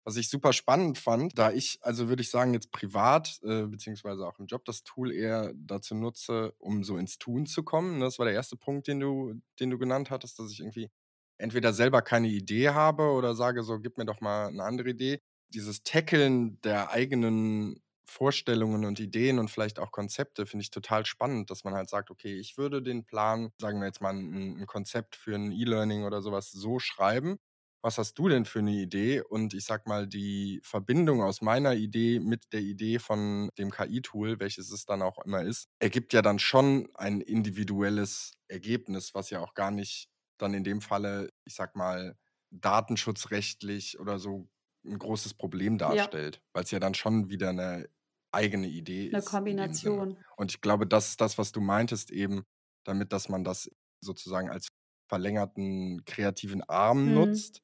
[0.07, 4.25] Was ich super spannend fand, da ich, also würde ich sagen, jetzt privat, äh, beziehungsweise
[4.25, 7.99] auch im Job das Tool eher dazu nutze, um so ins Tun zu kommen.
[7.99, 8.05] Ne?
[8.05, 10.91] Das war der erste Punkt, den du, den du genannt hattest, dass ich irgendwie
[11.39, 15.21] entweder selber keine Idee habe oder sage so, gib mir doch mal eine andere Idee.
[15.49, 21.51] Dieses Tackeln der eigenen Vorstellungen und Ideen und vielleicht auch Konzepte finde ich total spannend,
[21.51, 24.67] dass man halt sagt, okay, ich würde den Plan, sagen wir jetzt mal ein, ein
[24.67, 27.41] Konzept für ein E-Learning oder sowas so schreiben
[27.87, 29.21] was hast du denn für eine Idee?
[29.21, 34.41] Und ich sag mal, die Verbindung aus meiner Idee mit der Idee von dem KI-Tool,
[34.41, 39.39] welches es dann auch immer ist, ergibt ja dann schon ein individuelles Ergebnis, was ja
[39.39, 42.17] auch gar nicht dann in dem Falle, ich sag mal,
[42.51, 44.49] datenschutzrechtlich oder so
[44.85, 46.43] ein großes Problem darstellt, ja.
[46.55, 47.89] weil es ja dann schon wieder eine
[48.33, 49.29] eigene Idee eine ist.
[49.29, 50.19] Eine Kombination.
[50.37, 52.43] Und ich glaube, das ist das, was du meintest eben,
[52.85, 53.71] damit, dass man das
[54.01, 54.67] sozusagen als
[55.09, 57.15] verlängerten kreativen Arm mhm.
[57.15, 57.63] nutzt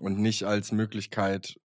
[0.00, 1.60] und nicht als Möglichkeit,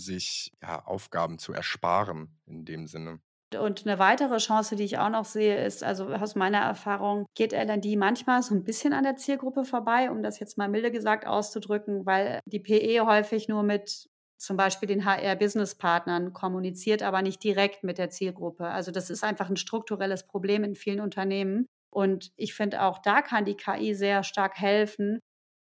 [0.00, 3.20] sich ja, Aufgaben zu ersparen in dem Sinne.
[3.56, 7.54] Und eine weitere Chance, die ich auch noch sehe, ist, also aus meiner Erfahrung geht
[7.54, 11.26] LND manchmal so ein bisschen an der Zielgruppe vorbei, um das jetzt mal milde gesagt
[11.26, 17.84] auszudrücken, weil die PE häufig nur mit zum Beispiel den HR-Business-Partnern kommuniziert, aber nicht direkt
[17.84, 18.68] mit der Zielgruppe.
[18.68, 23.22] Also das ist einfach ein strukturelles Problem in vielen Unternehmen, Und ich finde auch da
[23.22, 25.20] kann die KI sehr stark helfen,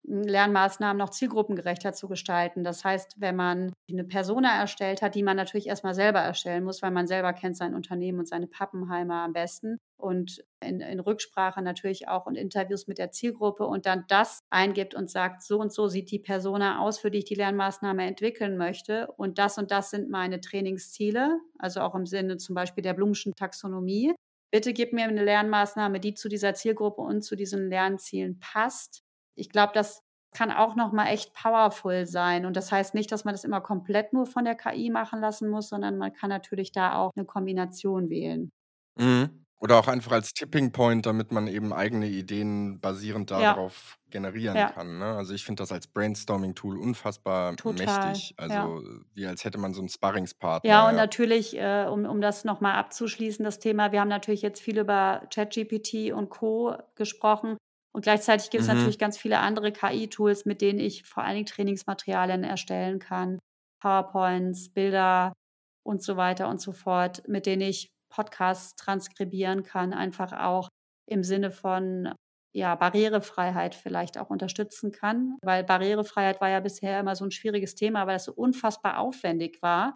[0.07, 2.63] Lernmaßnahmen noch zielgruppengerechter zu gestalten.
[2.63, 6.81] Das heißt, wenn man eine Persona erstellt hat, die man natürlich erstmal selber erstellen muss,
[6.81, 11.61] weil man selber kennt sein Unternehmen und seine Pappenheimer am besten und in, in, Rücksprache
[11.61, 15.73] natürlich auch und Interviews mit der Zielgruppe und dann das eingibt und sagt, so und
[15.73, 19.71] so sieht die Persona aus, für die ich die Lernmaßnahme entwickeln möchte und das und
[19.71, 24.13] das sind meine Trainingsziele, also auch im Sinne zum Beispiel der Blumschen Taxonomie.
[24.51, 29.03] Bitte gib mir eine Lernmaßnahme, die zu dieser Zielgruppe und zu diesen Lernzielen passt
[29.37, 30.03] ich glaube, das
[30.35, 32.45] kann auch noch mal echt powerful sein.
[32.45, 35.49] Und das heißt nicht, dass man das immer komplett nur von der KI machen lassen
[35.49, 38.51] muss, sondern man kann natürlich da auch eine Kombination wählen.
[38.95, 39.45] Mhm.
[39.59, 44.55] Oder auch einfach als Tipping Point, damit man eben eigene Ideen basierend Ja, darauf generieren
[44.55, 44.99] ja, kann.
[44.99, 45.05] Ne?
[45.15, 47.73] Also ich finde das als Brainstorming-Tool unfassbar total.
[47.73, 48.35] mächtig.
[48.47, 48.77] Ja.
[48.77, 49.89] Also wie als hätte man so einen
[50.63, 50.89] Ja, Sparringspartner.
[50.89, 54.79] und natürlich, äh, um, um das nochmal abzuschließen, das Thema, wir haben natürlich jetzt viel
[54.79, 56.75] über ChatGPT und Co.
[56.95, 57.57] gesprochen.
[57.97, 58.69] Und gleichzeitig gibt es Mhm.
[58.69, 63.39] natürlich ganz viele andere KI-Tools, mit denen ich vor allen Dingen Trainingsmaterialien erstellen kann.
[63.81, 65.33] PowerPoints, Bilder
[65.83, 70.69] und so weiter und so fort, mit denen ich Podcasts transkribieren kann, einfach auch
[71.09, 72.13] im Sinne von
[72.55, 75.37] ja, Barrierefreiheit vielleicht auch unterstützen kann.
[75.43, 79.61] Weil Barrierefreiheit war ja bisher immer so ein schwieriges Thema, weil das so unfassbar aufwendig
[79.63, 79.95] war,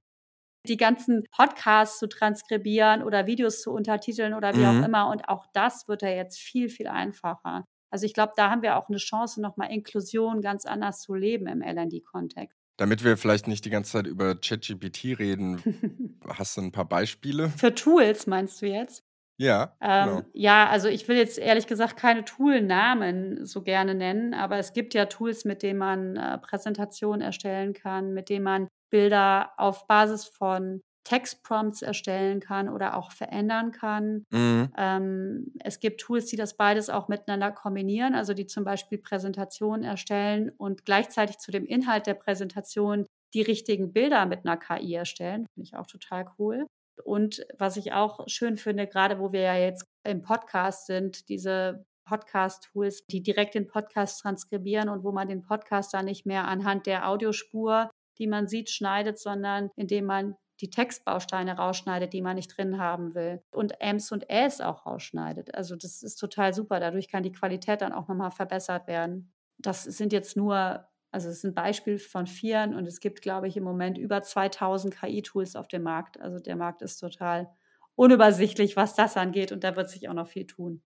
[0.68, 4.84] die ganzen Podcasts zu transkribieren oder Videos zu untertiteln oder wie auch Mhm.
[4.84, 5.10] immer.
[5.10, 7.66] Und auch das wird ja jetzt viel, viel einfacher.
[7.92, 11.48] Also ich glaube, da haben wir auch eine Chance, nochmal Inklusion ganz anders zu leben
[11.48, 12.58] im LD-Kontext.
[12.78, 17.50] Damit wir vielleicht nicht die ganze Zeit über ChatGPT reden, hast du ein paar Beispiele?
[17.50, 19.04] Für Tools meinst du jetzt?
[19.38, 20.20] Ja, genau.
[20.20, 24.74] Ähm, ja, also ich will jetzt ehrlich gesagt keine Toolnamen so gerne nennen, aber es
[24.74, 29.88] gibt ja Tools, mit denen man äh, Präsentationen erstellen kann, mit denen man Bilder auf
[29.88, 34.26] Basis von Textprompts erstellen kann oder auch verändern kann.
[34.30, 34.72] Mhm.
[34.78, 39.84] Ähm, es gibt Tools, die das beides auch miteinander kombinieren, also die zum Beispiel Präsentationen
[39.84, 45.48] erstellen und gleichzeitig zu dem Inhalt der Präsentation die richtigen Bilder mit einer KI erstellen.
[45.54, 46.66] Finde ich auch total cool.
[47.04, 51.86] Und was ich auch schön finde, gerade wo wir ja jetzt im Podcast sind, diese
[52.06, 56.86] Podcast-Tools, die direkt den Podcast transkribieren und wo man den Podcast dann nicht mehr anhand
[56.86, 62.56] der Audiospur, die man sieht, schneidet, sondern indem man die Textbausteine rausschneidet, die man nicht
[62.58, 63.44] drin haben will.
[63.52, 65.56] Und Ms und Äs auch rausschneidet.
[65.56, 66.80] Also das ist total super.
[66.80, 69.34] Dadurch kann die Qualität dann auch nochmal verbessert werden.
[69.58, 73.48] Das sind jetzt nur, also es ist ein Beispiel von vieren und es gibt, glaube
[73.48, 76.20] ich, im Moment über 2000 KI-Tools auf dem Markt.
[76.20, 77.50] Also der Markt ist total
[77.96, 80.84] unübersichtlich, was das angeht und da wird sich auch noch viel tun.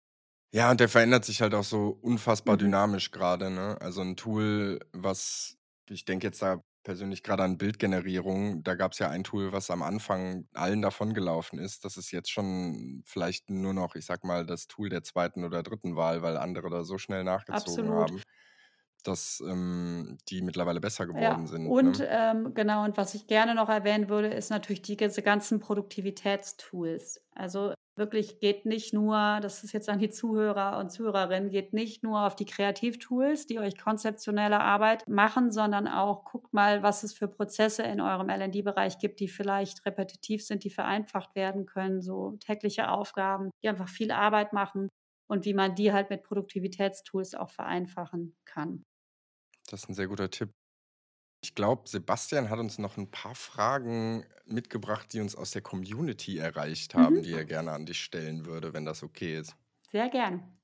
[0.52, 2.56] Ja, und der verändert sich halt auch so unfassbar Mhm.
[2.56, 3.50] dynamisch gerade.
[3.50, 3.76] Ne?
[3.80, 5.58] Also ein Tool, was,
[5.90, 9.70] ich denke jetzt da persönlich gerade an Bildgenerierung, da gab es ja ein Tool, was
[9.70, 11.84] am Anfang allen davon gelaufen ist.
[11.84, 15.62] Das ist jetzt schon vielleicht nur noch, ich sag mal, das Tool der zweiten oder
[15.62, 17.90] dritten Wahl, weil andere da so schnell nachgezogen Absolut.
[17.90, 18.22] haben,
[19.04, 21.80] dass ähm, die mittlerweile besser Ja, geworden sind.
[21.80, 22.04] und Ne?
[22.04, 27.24] ähm, genau, und was ich gerne noch erwähnen würde, ist natürlich die, diese ganzen Produktivitätstools.
[27.34, 32.02] Also wirklich geht nicht nur, das ist jetzt an die Zuhörer und Zuhörerinnen, geht nicht
[32.02, 37.12] nur auf die Kreativtools, die euch konzeptionelle Arbeit machen, sondern auch guckt mal, was es
[37.12, 42.36] für Prozesse in eurem LD-Bereich gibt, die vielleicht repetitiv sind, die vereinfacht werden können, so
[42.40, 44.88] tägliche Aufgaben, die einfach viel Arbeit machen
[45.28, 48.82] und wie man die halt mit Produktivitätstools auch vereinfachen kann.
[49.70, 50.50] Das ist ein sehr guter Tipp.
[51.44, 56.38] Ich glaube, Sebastian hat uns noch ein paar Fragen mitgebracht, die uns aus der Community
[56.38, 57.22] erreicht haben, Mhm.
[57.22, 59.54] die er gerne an dich stellen würde, wenn das okay ist.
[59.90, 60.58] Sehr gern.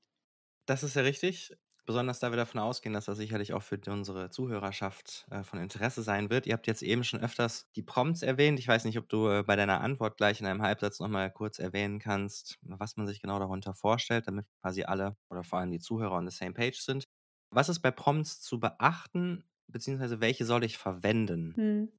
[0.67, 1.55] Das ist ja richtig.
[1.87, 6.03] Besonders da wir davon ausgehen, dass das sicherlich auch für unsere Zuhörerschaft äh, von Interesse
[6.03, 6.45] sein wird.
[6.45, 8.59] Ihr habt jetzt eben schon öfters die Prompts erwähnt.
[8.59, 11.57] Ich weiß nicht, ob du äh, bei deiner Antwort gleich in einem Halbsatz nochmal kurz
[11.57, 15.79] erwähnen kannst, was man sich genau darunter vorstellt, damit quasi alle oder vor allem die
[15.79, 17.07] Zuhörer on the same page sind.
[17.49, 21.57] Was ist bei Prompts zu beachten, beziehungsweise welche soll ich verwenden?
[21.57, 21.91] Hm.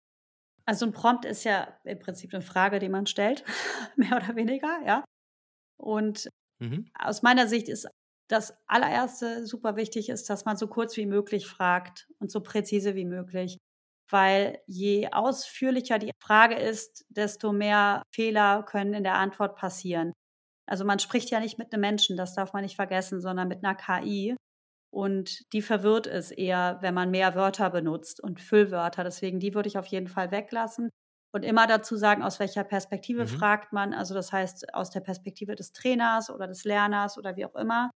[0.67, 3.45] Also ein Prompt ist ja im Prinzip eine Frage, die man stellt,
[3.97, 5.05] mehr oder weniger, ja.
[5.79, 6.29] Und
[6.61, 6.93] Mhm.
[6.99, 7.89] aus meiner Sicht ist
[8.31, 12.95] das allererste super wichtig ist, dass man so kurz wie möglich fragt und so präzise
[12.97, 13.59] wie möglich.
[14.11, 20.13] Weil je ausführlicher die Frage ist, desto mehr Fehler können in der Antwort passieren.
[20.69, 23.65] Also man spricht ja nicht mit einem Menschen, das darf man nicht vergessen, sondern mit
[23.65, 24.37] einer KI.
[24.93, 29.05] Und die verwirrt es eher, wenn man mehr Wörter benutzt und Füllwörter.
[29.05, 30.91] Deswegen die würde ich auf jeden Fall weglassen.
[31.35, 33.27] Und immer dazu sagen, aus welcher Perspektive Mhm.
[33.27, 33.95] fragt man.
[33.95, 37.91] Also das heißt, aus der Perspektive des Trainers oder des Lerners oder wie auch immer.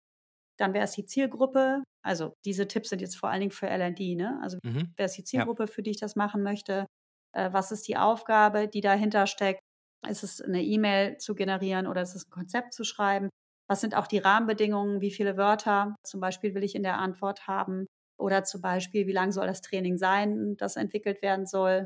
[0.58, 1.84] Dann wäre es die Zielgruppe.
[2.04, 4.16] Also diese Tipps sind jetzt vor allen Dingen für LD.
[4.16, 4.40] Ne?
[4.42, 4.96] Also Mhm.
[4.98, 5.46] wer ist die Ja.
[5.46, 6.86] Zielgruppe, für die ich das machen möchte?
[7.34, 9.62] Äh, was ist die Aufgabe, die dahinter steckt?
[10.08, 13.30] Ist es eine E-Mail zu generieren oder ist es ein Konzept zu schreiben?
[13.68, 15.02] Was sind auch die Rahmenbedingungen?
[15.02, 17.88] Wie viele Wörter zum Beispiel will ich in der Antwort haben?
[18.18, 21.86] Oder zum Beispiel, wie lang soll das Training sein, das entwickelt werden soll?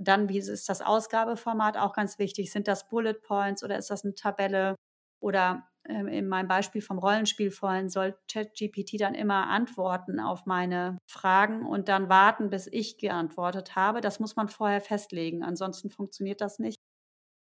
[0.00, 2.52] Dann, wie ist das Ausgabeformat auch ganz wichtig?
[2.52, 4.74] Sind das Bullet Points oder ist das eine Tabelle?
[5.20, 10.98] Oder ähm, in meinem Beispiel vom Rollenspiel vorhin soll ChatGPT dann immer antworten auf meine
[11.10, 14.00] Fragen und dann warten, bis ich geantwortet habe.
[14.00, 15.42] Das muss man vorher festlegen.
[15.42, 16.76] Ansonsten funktioniert das nicht.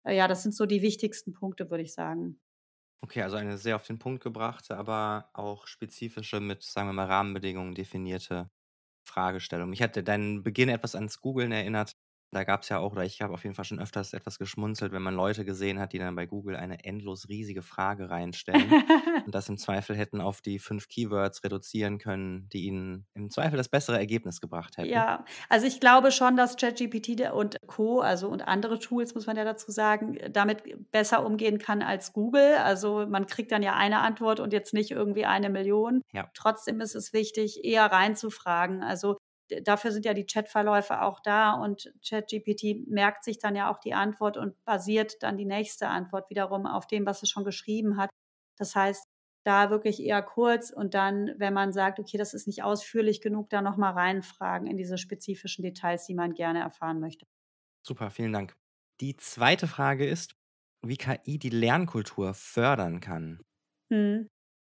[0.06, 2.40] Äh, ja, das sind so die wichtigsten Punkte, würde ich sagen.
[3.02, 7.06] Okay, also eine sehr auf den Punkt gebrachte, aber auch spezifische mit, sagen wir mal,
[7.06, 8.50] Rahmenbedingungen definierte
[9.04, 9.70] Fragestellung.
[9.70, 11.96] Mich hatte deinen Beginn etwas ans Googeln erinnert.
[12.32, 14.92] Da gab es ja auch, oder ich habe auf jeden Fall schon öfters etwas geschmunzelt,
[14.92, 18.70] wenn man Leute gesehen hat, die dann bei Google eine endlos riesige Frage reinstellen
[19.26, 23.56] und das im Zweifel hätten auf die fünf Keywords reduzieren können, die ihnen im Zweifel
[23.56, 24.90] das bessere Ergebnis gebracht hätten.
[24.90, 29.36] Ja, also ich glaube schon, dass ChatGPT und Co., also und andere Tools, muss man
[29.36, 32.56] ja dazu sagen, damit besser umgehen kann als Google.
[32.56, 36.02] Also man kriegt dann ja eine Antwort und jetzt nicht irgendwie eine Million.
[36.12, 36.28] Ja.
[36.34, 38.82] Trotzdem ist es wichtig, eher reinzufragen.
[38.82, 39.16] Also
[39.62, 43.94] dafür sind ja die Chatverläufe auch da und ChatGPT merkt sich dann ja auch die
[43.94, 48.10] Antwort und basiert dann die nächste Antwort wiederum auf dem, was es schon geschrieben hat.
[48.58, 49.06] Das heißt,
[49.44, 53.48] da wirklich eher kurz und dann, wenn man sagt, okay, das ist nicht ausführlich genug,
[53.48, 57.26] da nochmal reinfragen in diese spezifischen Details, die man gerne erfahren möchte.
[57.86, 58.56] Super, vielen Dank.
[59.00, 60.34] Die zweite Frage ist,
[60.82, 63.40] wie KI die Lernkultur fördern kann.
[63.92, 64.28] Hm.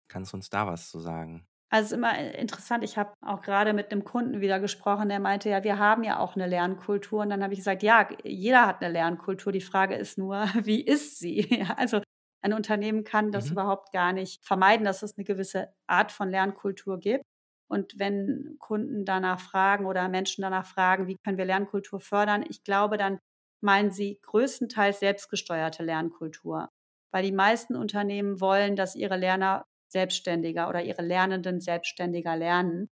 [0.08, 1.46] Kannst du uns da was zu sagen?
[1.76, 5.10] Also es ist immer äh, interessant, ich habe auch gerade mit einem Kunden wieder gesprochen,
[5.10, 7.20] der meinte, ja, wir haben ja auch eine Lernkultur.
[7.20, 9.52] Und dann habe ich gesagt, ja, jeder hat eine Lernkultur.
[9.52, 11.66] Die Frage ist nur, wie ist sie?
[11.76, 12.00] also
[12.42, 13.52] ein Unternehmen kann das mhm.
[13.52, 17.24] überhaupt gar nicht vermeiden, dass es eine gewisse Art von Lernkultur gibt.
[17.68, 22.64] Und wenn Kunden danach fragen oder Menschen danach fragen, wie können wir Lernkultur fördern, ich
[22.64, 23.18] glaube, dann
[23.60, 26.70] meinen sie größtenteils selbstgesteuerte Lernkultur.
[27.12, 32.88] Weil die meisten Unternehmen wollen, dass ihre Lerner selbstständiger oder ihre Lernenden selbstständiger lernen.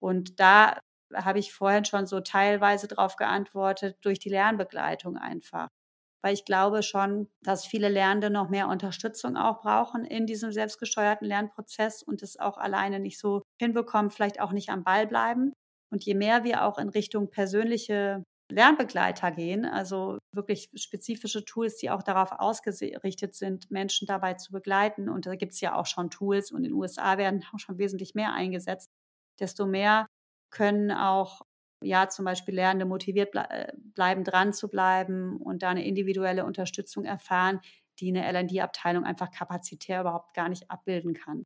[0.00, 0.78] Und da
[1.14, 5.68] habe ich vorhin schon so teilweise darauf geantwortet, durch die Lernbegleitung einfach.
[6.24, 11.26] Weil ich glaube schon, dass viele Lernende noch mehr Unterstützung auch brauchen in diesem selbstgesteuerten
[11.26, 15.52] Lernprozess und es auch alleine nicht so hinbekommen, vielleicht auch nicht am Ball bleiben.
[15.90, 18.24] Und je mehr wir auch in Richtung persönliche
[18.54, 25.08] Lernbegleiter gehen, also wirklich spezifische Tools, die auch darauf ausgerichtet sind, Menschen dabei zu begleiten.
[25.08, 27.78] Und da gibt es ja auch schon Tools und in den USA werden auch schon
[27.78, 28.88] wesentlich mehr eingesetzt.
[29.40, 30.06] Desto mehr
[30.50, 31.42] können auch
[31.82, 36.44] ja zum Beispiel Lernende motiviert ble äh, bleiben, dran zu bleiben und da eine individuelle
[36.44, 37.60] Unterstützung erfahren,
[38.00, 41.44] die eine LD-Abteilung einfach kapazitär überhaupt gar nicht abbilden kann.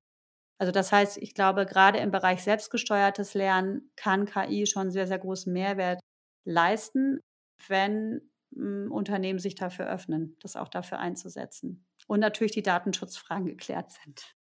[0.58, 5.18] Also das heißt, ich glaube, gerade im Bereich selbstgesteuertes Lernen kann KI schon sehr, sehr
[5.18, 6.00] großen Mehrwert
[6.46, 7.20] leisten,
[7.68, 11.86] wenn hm, Unternehmen sich dafür öffnen, das auch dafür einzusetzen.
[12.06, 14.36] Und natürlich die Datenschutzfragen geklärt sind.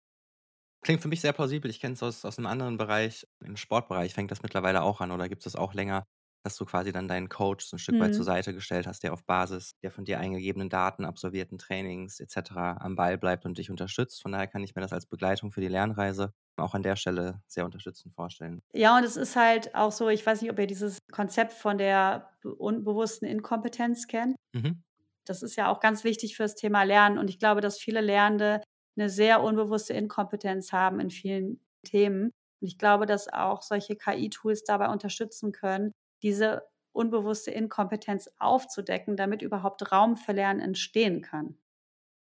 [0.81, 1.71] Klingt für mich sehr plausibel.
[1.71, 3.25] Ich kenne es aus, aus einem anderen Bereich.
[3.39, 6.03] Im Sportbereich fängt das mittlerweile auch an oder gibt es auch länger,
[6.43, 8.01] dass du quasi dann deinen Coach so ein Stück mhm.
[8.01, 8.27] weit zur mhm.
[8.27, 12.51] Seite gestellt hast, der auf Basis der von dir eingegebenen Daten, absolvierten Trainings etc.
[12.55, 14.21] am Ball bleibt und dich unterstützt.
[14.21, 17.41] Von daher kann ich mir das als Begleitung für die Lernreise auch an der Stelle
[17.47, 18.61] sehr unterstützend vorstellen.
[18.73, 21.77] Ja, und es ist halt auch so, ich weiß nicht, ob ihr dieses Konzept von
[21.77, 24.35] der unbewussten Inkompetenz kennt.
[24.53, 24.83] Mhm.
[25.25, 27.17] Das ist ja auch ganz wichtig für das Thema Lernen.
[27.17, 28.61] Und ich glaube, dass viele Lernende
[28.97, 32.25] eine sehr unbewusste Inkompetenz haben in vielen Themen.
[32.61, 35.91] Und ich glaube, dass auch solche KI-Tools dabei unterstützen können,
[36.23, 36.63] diese
[36.93, 41.57] unbewusste Inkompetenz aufzudecken, damit überhaupt Raum für Lernen entstehen kann.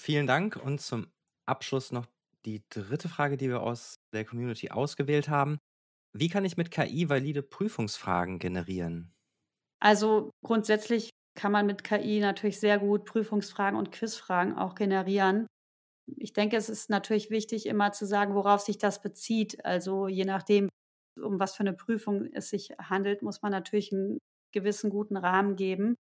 [0.01, 1.11] Vielen Dank und zum
[1.45, 2.07] Abschluss noch
[2.45, 5.59] die dritte Frage, die wir aus der Community ausgewählt haben.
[6.13, 9.13] Wie kann ich mit KI valide Prüfungsfragen generieren?
[9.79, 15.47] Also grundsätzlich kann man mit KI natürlich sehr gut Prüfungsfragen und Quizfragen auch generieren.
[16.17, 19.63] Ich denke, es ist natürlich wichtig, immer zu sagen, worauf sich das bezieht.
[19.65, 20.69] Also je nachdem,
[21.21, 24.19] um was für eine Prüfung es sich handelt, muss man natürlich einen
[24.53, 25.95] gewissen guten Rahmen geben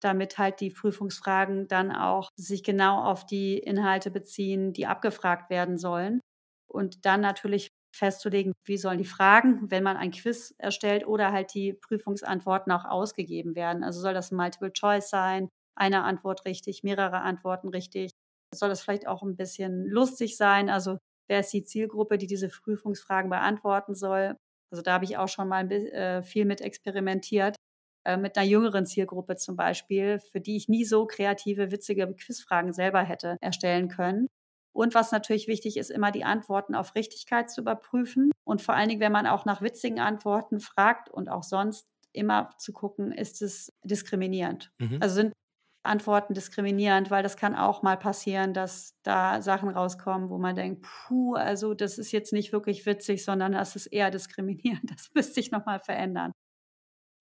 [0.00, 5.78] damit halt die Prüfungsfragen dann auch sich genau auf die Inhalte beziehen, die abgefragt werden
[5.78, 6.20] sollen.
[6.68, 11.54] Und dann natürlich festzulegen, wie sollen die Fragen, wenn man ein Quiz erstellt oder halt
[11.54, 13.84] die Prüfungsantworten auch ausgegeben werden.
[13.84, 18.10] Also soll das Multiple Choice sein, eine Antwort richtig, mehrere Antworten richtig.
[18.54, 20.68] Soll das vielleicht auch ein bisschen lustig sein?
[20.70, 20.98] Also
[21.28, 24.36] wer ist die Zielgruppe, die diese Prüfungsfragen beantworten soll?
[24.70, 27.56] Also da habe ich auch schon mal äh, viel mit experimentiert.
[28.06, 32.72] Äh, mit einer jüngeren Zielgruppe zum Beispiel, für die ich nie so kreative, witzige Quizfragen
[32.72, 34.26] selber hätte erstellen können.
[34.74, 38.30] Und was natürlich wichtig ist, immer die Antworten auf Richtigkeit zu überprüfen.
[38.44, 42.50] Und vor allen Dingen, wenn man auch nach witzigen Antworten fragt und auch sonst immer
[42.58, 44.72] zu gucken, ist es diskriminierend.
[44.78, 44.98] Mhm.
[45.00, 45.32] Also sind
[45.84, 50.82] Antworten diskriminierend, weil das kann auch mal passieren, dass da Sachen rauskommen, wo man denkt,
[51.06, 54.90] puh, also das ist jetzt nicht wirklich witzig, sondern das ist eher diskriminierend.
[54.90, 56.32] Das müsste ich nochmal verändern.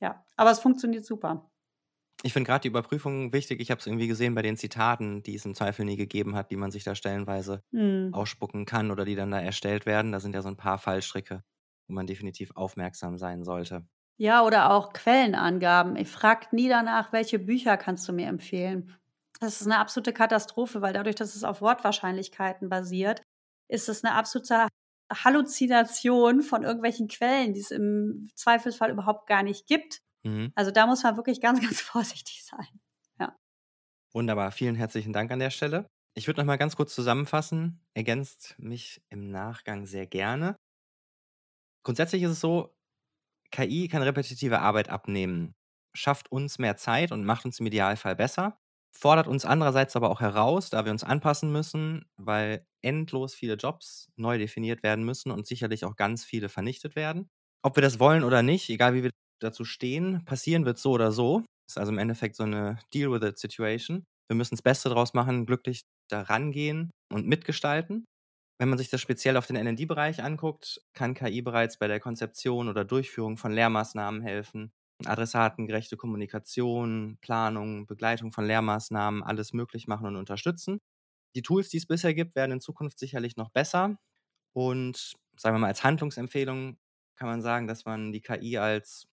[0.01, 1.51] Ja, aber es funktioniert super.
[2.23, 3.59] Ich finde gerade die Überprüfung wichtig.
[3.61, 6.51] Ich habe es irgendwie gesehen bei den Zitaten, die es im Zweifel nie gegeben hat,
[6.51, 8.13] die man sich da stellenweise Mhm.
[8.13, 10.11] ausspucken kann oder die dann da erstellt werden.
[10.11, 11.43] Da sind ja so ein paar Fallstricke,
[11.87, 13.87] wo man definitiv aufmerksam sein sollte.
[14.17, 15.95] Ja, oder auch Quellenangaben.
[15.95, 18.95] Ich frage nie danach, welche Bücher kannst du mir empfehlen.
[19.39, 23.21] Das ist eine absolute Katastrophe, weil dadurch, dass es auf Wortwahrscheinlichkeiten basiert,
[23.69, 24.67] ist es eine absolute
[25.11, 29.99] Halluzination von irgendwelchen Quellen, die es im Zweifelsfall überhaupt gar nicht gibt.
[30.23, 30.51] Mhm.
[30.55, 32.79] Also da muss man wirklich ganz, ganz vorsichtig sein.
[34.13, 35.87] Wunderbar, vielen herzlichen Dank an der Stelle.
[36.13, 37.83] Ich würde noch mal ganz kurz zusammenfassen.
[37.95, 40.55] Ergänzt mich im Nachgang sehr gerne.
[41.83, 42.75] Grundsätzlich ist es so,
[43.53, 45.55] KI kann repetitive Arbeit abnehmen,
[45.95, 48.57] schafft uns mehr Zeit und macht uns im Idealfall besser,
[48.95, 54.11] fordert uns andererseits aber auch heraus, da wir uns anpassen müssen, weil endlos viele Jobs
[54.17, 57.29] neu definiert werden müssen und sicherlich auch ganz viele vernichtet werden.
[57.63, 61.11] Ob wir das wollen oder nicht, egal wie wir dazu stehen, passieren wird so oder
[61.11, 61.43] so.
[61.67, 64.03] Ist also im Endeffekt so eine Deal-with-it-Situation.
[64.29, 68.05] Wir müssen das Beste draus machen, glücklich da rangehen und mitgestalten.
[68.59, 72.69] Wenn man sich das speziell auf den NND-Bereich anguckt, kann KI bereits bei der Konzeption
[72.69, 74.71] oder Durchführung von Lehrmaßnahmen helfen.
[75.05, 80.79] Adressatengerechte Kommunikation, Planung, Begleitung von Lehrmaßnahmen, alles möglich machen und unterstützen.
[81.35, 83.97] Die Tools, die es bisher gibt, werden in Zukunft sicherlich noch besser.
[84.53, 86.77] Und sagen wir mal, als Handlungsempfehlung
[87.17, 89.07] kann man sagen, dass man die KI als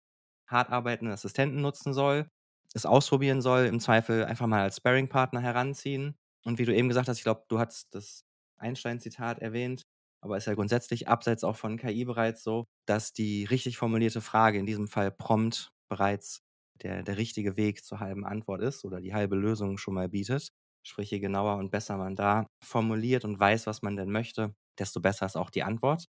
[0.49, 2.31] hart arbeitenden Assistenten nutzen soll,
[2.75, 6.19] es ausprobieren soll, im Zweifel einfach mal als Sparring-Partner heranziehen.
[6.45, 8.25] Und wie du eben gesagt hast, ich glaube, du hast das
[8.59, 9.83] Einstein-Zitat erwähnt,
[10.23, 14.59] aber ist ja grundsätzlich abseits auch von KI bereits so, dass die richtig formulierte Frage,
[14.59, 16.41] in diesem Fall prompt, bereits
[16.83, 20.49] der, der richtige Weg zur halben Antwort ist oder die halbe Lösung schon mal bietet.
[20.87, 25.01] Sprich, je genauer und besser man da formuliert und weiß, was man denn möchte, desto
[25.01, 26.07] besser ist auch die Antwort.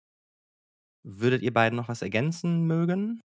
[1.04, 3.20] Würdet ihr beiden noch was ergänzen mögen?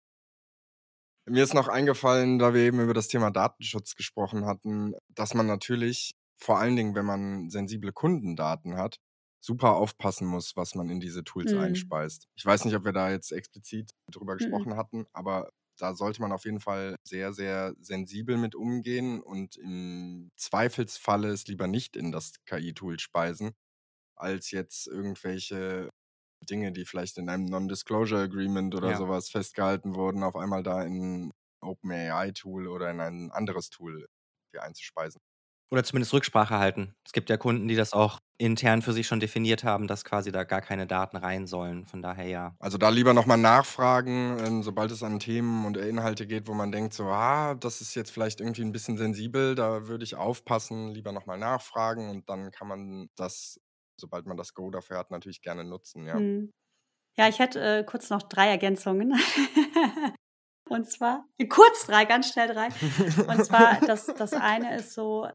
[1.26, 5.48] Mir ist noch eingefallen, da wir eben über das Thema Datenschutz gesprochen hatten, dass man
[5.48, 8.98] natürlich, vor allen Dingen, wenn man sensible Kundendaten hat,
[9.44, 11.54] super aufpassen muss, was man in diese Tools Mhm.
[11.54, 12.26] einspeist.
[12.36, 14.64] Ich weiß nicht, ob wir da jetzt explizit drüber Mhm.
[14.64, 19.58] gesprochen hatten, aber da sollte man auf jeden Fall sehr, sehr sensibel mit umgehen und
[19.58, 23.52] im Zweifelsfalle es lieber nicht in das KI-Tool speisen,
[24.16, 25.90] als jetzt irgendwelche
[26.50, 28.96] Dinge, die vielleicht in einem Non-Disclosure Agreement oder Ja.
[28.96, 31.32] sowas festgehalten wurden, auf einmal da in ein
[31.62, 34.08] OpenAI-Tool oder in ein anderes Tool
[34.52, 35.22] hier einzuspeisen.
[35.72, 36.96] Oder zumindest Rücksprache halten.
[37.06, 40.32] Es gibt ja Kunden, die das auch intern für sich schon definiert haben, dass quasi
[40.32, 41.86] da gar keine Daten rein sollen.
[41.86, 42.56] Von daher ja.
[42.60, 46.72] Also da lieber nochmal nachfragen, ähm, sobald es an Themen und Inhalte geht, wo man
[46.72, 50.90] denkt, so, ah, das ist jetzt vielleicht irgendwie ein bisschen sensibel, da würde ich aufpassen,
[50.90, 53.60] lieber nochmal nachfragen und dann kann man das,
[54.00, 56.20] sobald man das Go dafür hat, natürlich gerne nutzen, ja.
[56.20, 56.52] Mhm.
[57.16, 59.14] Ja, ich hätte äh, kurz noch drei Ergänzungen.
[60.70, 62.70] Und zwar, kurz drei, ganz schnell drei.
[63.28, 65.28] Und zwar, das, das eine ist so,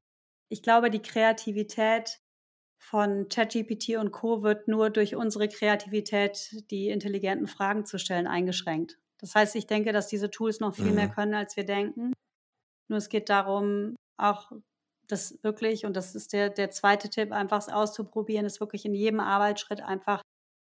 [0.50, 2.20] ich glaube, die Kreativität
[2.90, 4.42] von ChatGPT und Co.
[4.42, 8.98] wird nur durch unsere Kreativität, die intelligenten Fragen zu stellen, eingeschränkt.
[9.20, 11.12] Das heißt, ich denke, dass diese Tools noch viel mehr Mhm.
[11.14, 12.12] können, als wir denken.
[12.88, 14.52] Nur es geht darum, auch
[15.06, 18.94] das wirklich, und das ist der, der zweite Tipp, einfach es auszuprobieren, es wirklich in
[18.94, 20.22] jedem Arbeitsschritt einfach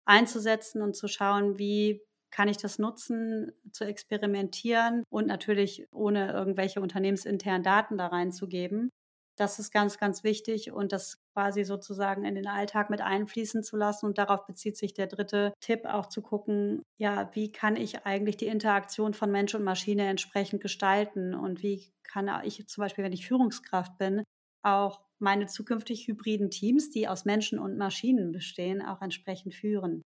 [0.07, 6.81] einzusetzen und zu schauen, wie kann ich das nutzen, zu experimentieren und natürlich ohne irgendwelche
[6.81, 8.91] unternehmensinternen Daten da reinzugeben.
[9.37, 13.77] Das ist ganz, ganz wichtig und das quasi sozusagen in den Alltag mit einfließen zu
[13.77, 14.07] lassen.
[14.07, 18.39] Und darauf bezieht sich der dritte Tipp, auch zu gucken, ja, wie kann ich eigentlich
[18.39, 23.13] die Interaktion von Mensch und Maschine entsprechend gestalten und wie kann ich zum Beispiel, wenn
[23.13, 24.23] ich Führungskraft bin,
[24.63, 30.03] auch meine zukünftig hybriden Teams, die aus Menschen und Maschinen bestehen, auch entsprechend führen.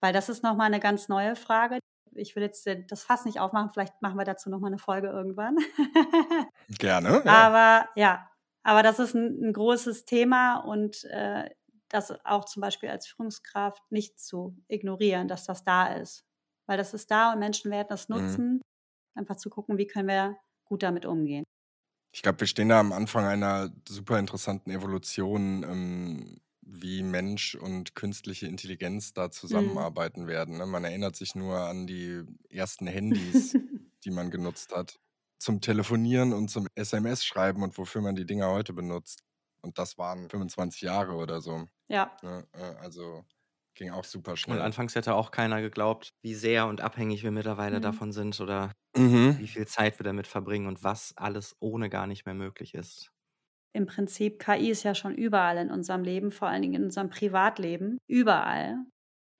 [0.00, 1.78] Weil das ist nochmal eine ganz neue Frage.
[2.14, 5.56] Ich will jetzt das Fass nicht aufmachen, vielleicht machen wir dazu nochmal eine Folge irgendwann.
[6.78, 7.22] Gerne.
[7.24, 7.32] Ja.
[7.32, 8.29] Aber ja,
[8.62, 11.50] aber das ist ein, ein großes Thema und äh,
[11.88, 16.24] das auch zum Beispiel als Führungskraft nicht zu ignorieren, dass das da ist.
[16.66, 18.40] Weil das ist da und Menschen werden das Mhm.
[18.40, 18.62] nutzen.
[19.16, 21.44] Einfach zu gucken, wie können wir gut damit umgehen.
[22.12, 27.94] Ich glaube, wir stehen da am Anfang einer super interessanten Evolution, ähm, wie Mensch und
[27.94, 29.80] künstliche Intelligenz da Mhm.
[29.80, 30.58] zusammenarbeiten werden.
[30.58, 30.66] Ne?
[30.66, 33.56] Man erinnert sich nur an die ersten Handys,
[34.04, 34.98] die man genutzt hat,
[35.40, 39.22] zum Telefonieren und zum SMS-Schreiben und wofür man die Dinger heute benutzt.
[39.62, 41.66] Und das waren 25 Jahre oder so.
[41.88, 42.48] ja, Ne?
[42.54, 43.24] Äh, Also
[43.74, 44.60] ging auch super Und schnell.
[44.60, 47.80] anfangs hätte auch keiner geglaubt, wie sehr und abhängig wir mittlerweile Mhm.
[47.80, 49.38] davon sind oder Mhm.
[49.38, 53.10] wie viel Zeit wir damit verbringen und was alles ohne gar nicht mehr möglich ist.
[53.72, 57.10] im Prinzip, KI ist ja schon überall in unserem Leben, vor allen Dingen in unserem
[57.10, 58.78] Privatleben, überall.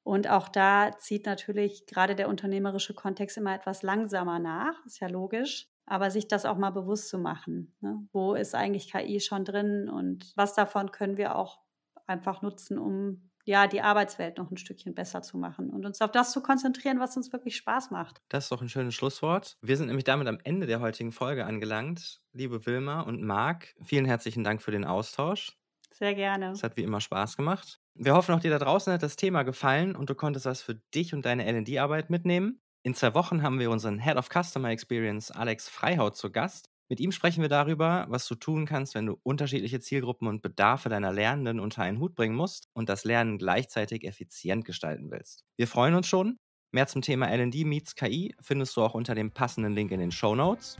[0.05, 5.09] Und auch da zieht natürlich gerade der unternehmerische Kontext immer etwas langsamer nach, ist ja
[5.09, 5.70] logisch.
[5.91, 7.74] Aber sich das auch mal bewusst zu machen.
[7.80, 8.07] Ne?
[8.12, 11.59] Wo ist eigentlich KI schon drin und was davon können wir auch
[12.07, 16.12] einfach nutzen, um ja, die Arbeitswelt noch ein Stückchen besser zu machen und uns auf
[16.12, 18.22] das zu konzentrieren, was uns wirklich Spaß macht.
[18.28, 19.57] Das ist doch ein schönes Schlusswort.
[19.62, 22.20] Wir sind nämlich damit am Ende der heutigen Folge angelangt.
[22.32, 25.59] Liebe Wilma und Marc, vielen herzlichen Dank für den Austausch.
[25.93, 26.51] Sehr gerne.
[26.51, 27.80] Es hat wie immer Spaß gemacht.
[27.95, 30.76] Wir hoffen auch dir da draußen hat das Thema gefallen und du konntest was für
[30.95, 32.61] dich und deine LD-Arbeit mitnehmen.
[32.83, 36.70] In zwei Wochen haben wir unseren Head of Customer Experience Alex Freihaut zu Gast.
[36.89, 40.89] Mit ihm sprechen wir darüber, was du tun kannst, wenn du unterschiedliche Zielgruppen und Bedarfe
[40.89, 45.45] deiner Lernenden unter einen Hut bringen musst und das Lernen gleichzeitig effizient gestalten willst.
[45.59, 46.39] Wir freuen uns schon.
[46.72, 50.11] Mehr zum Thema LD meets KI findest du auch unter dem passenden Link in den
[50.11, 50.78] Show Notes.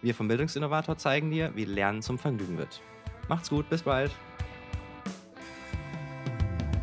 [0.00, 2.80] Wir vom Bildungsinnovator zeigen dir, wie Lernen zum Vergnügen wird.
[3.28, 4.12] Macht's gut, bis bald.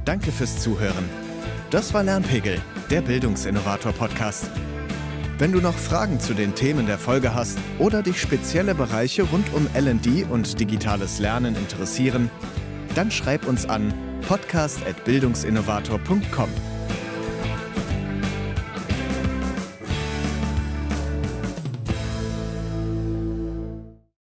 [0.04, 1.29] Danke fürs Zuhören.
[1.70, 2.60] Das war Lernpegel,
[2.90, 4.50] der Bildungsinnovator Podcast.
[5.38, 9.54] Wenn du noch Fragen zu den Themen der Folge hast oder dich spezielle Bereiche rund
[9.54, 12.32] um LD und digitales Lernen interessieren,
[12.96, 13.94] dann schreib uns an
[14.28, 16.50] podcast.bildungsinnovator.com.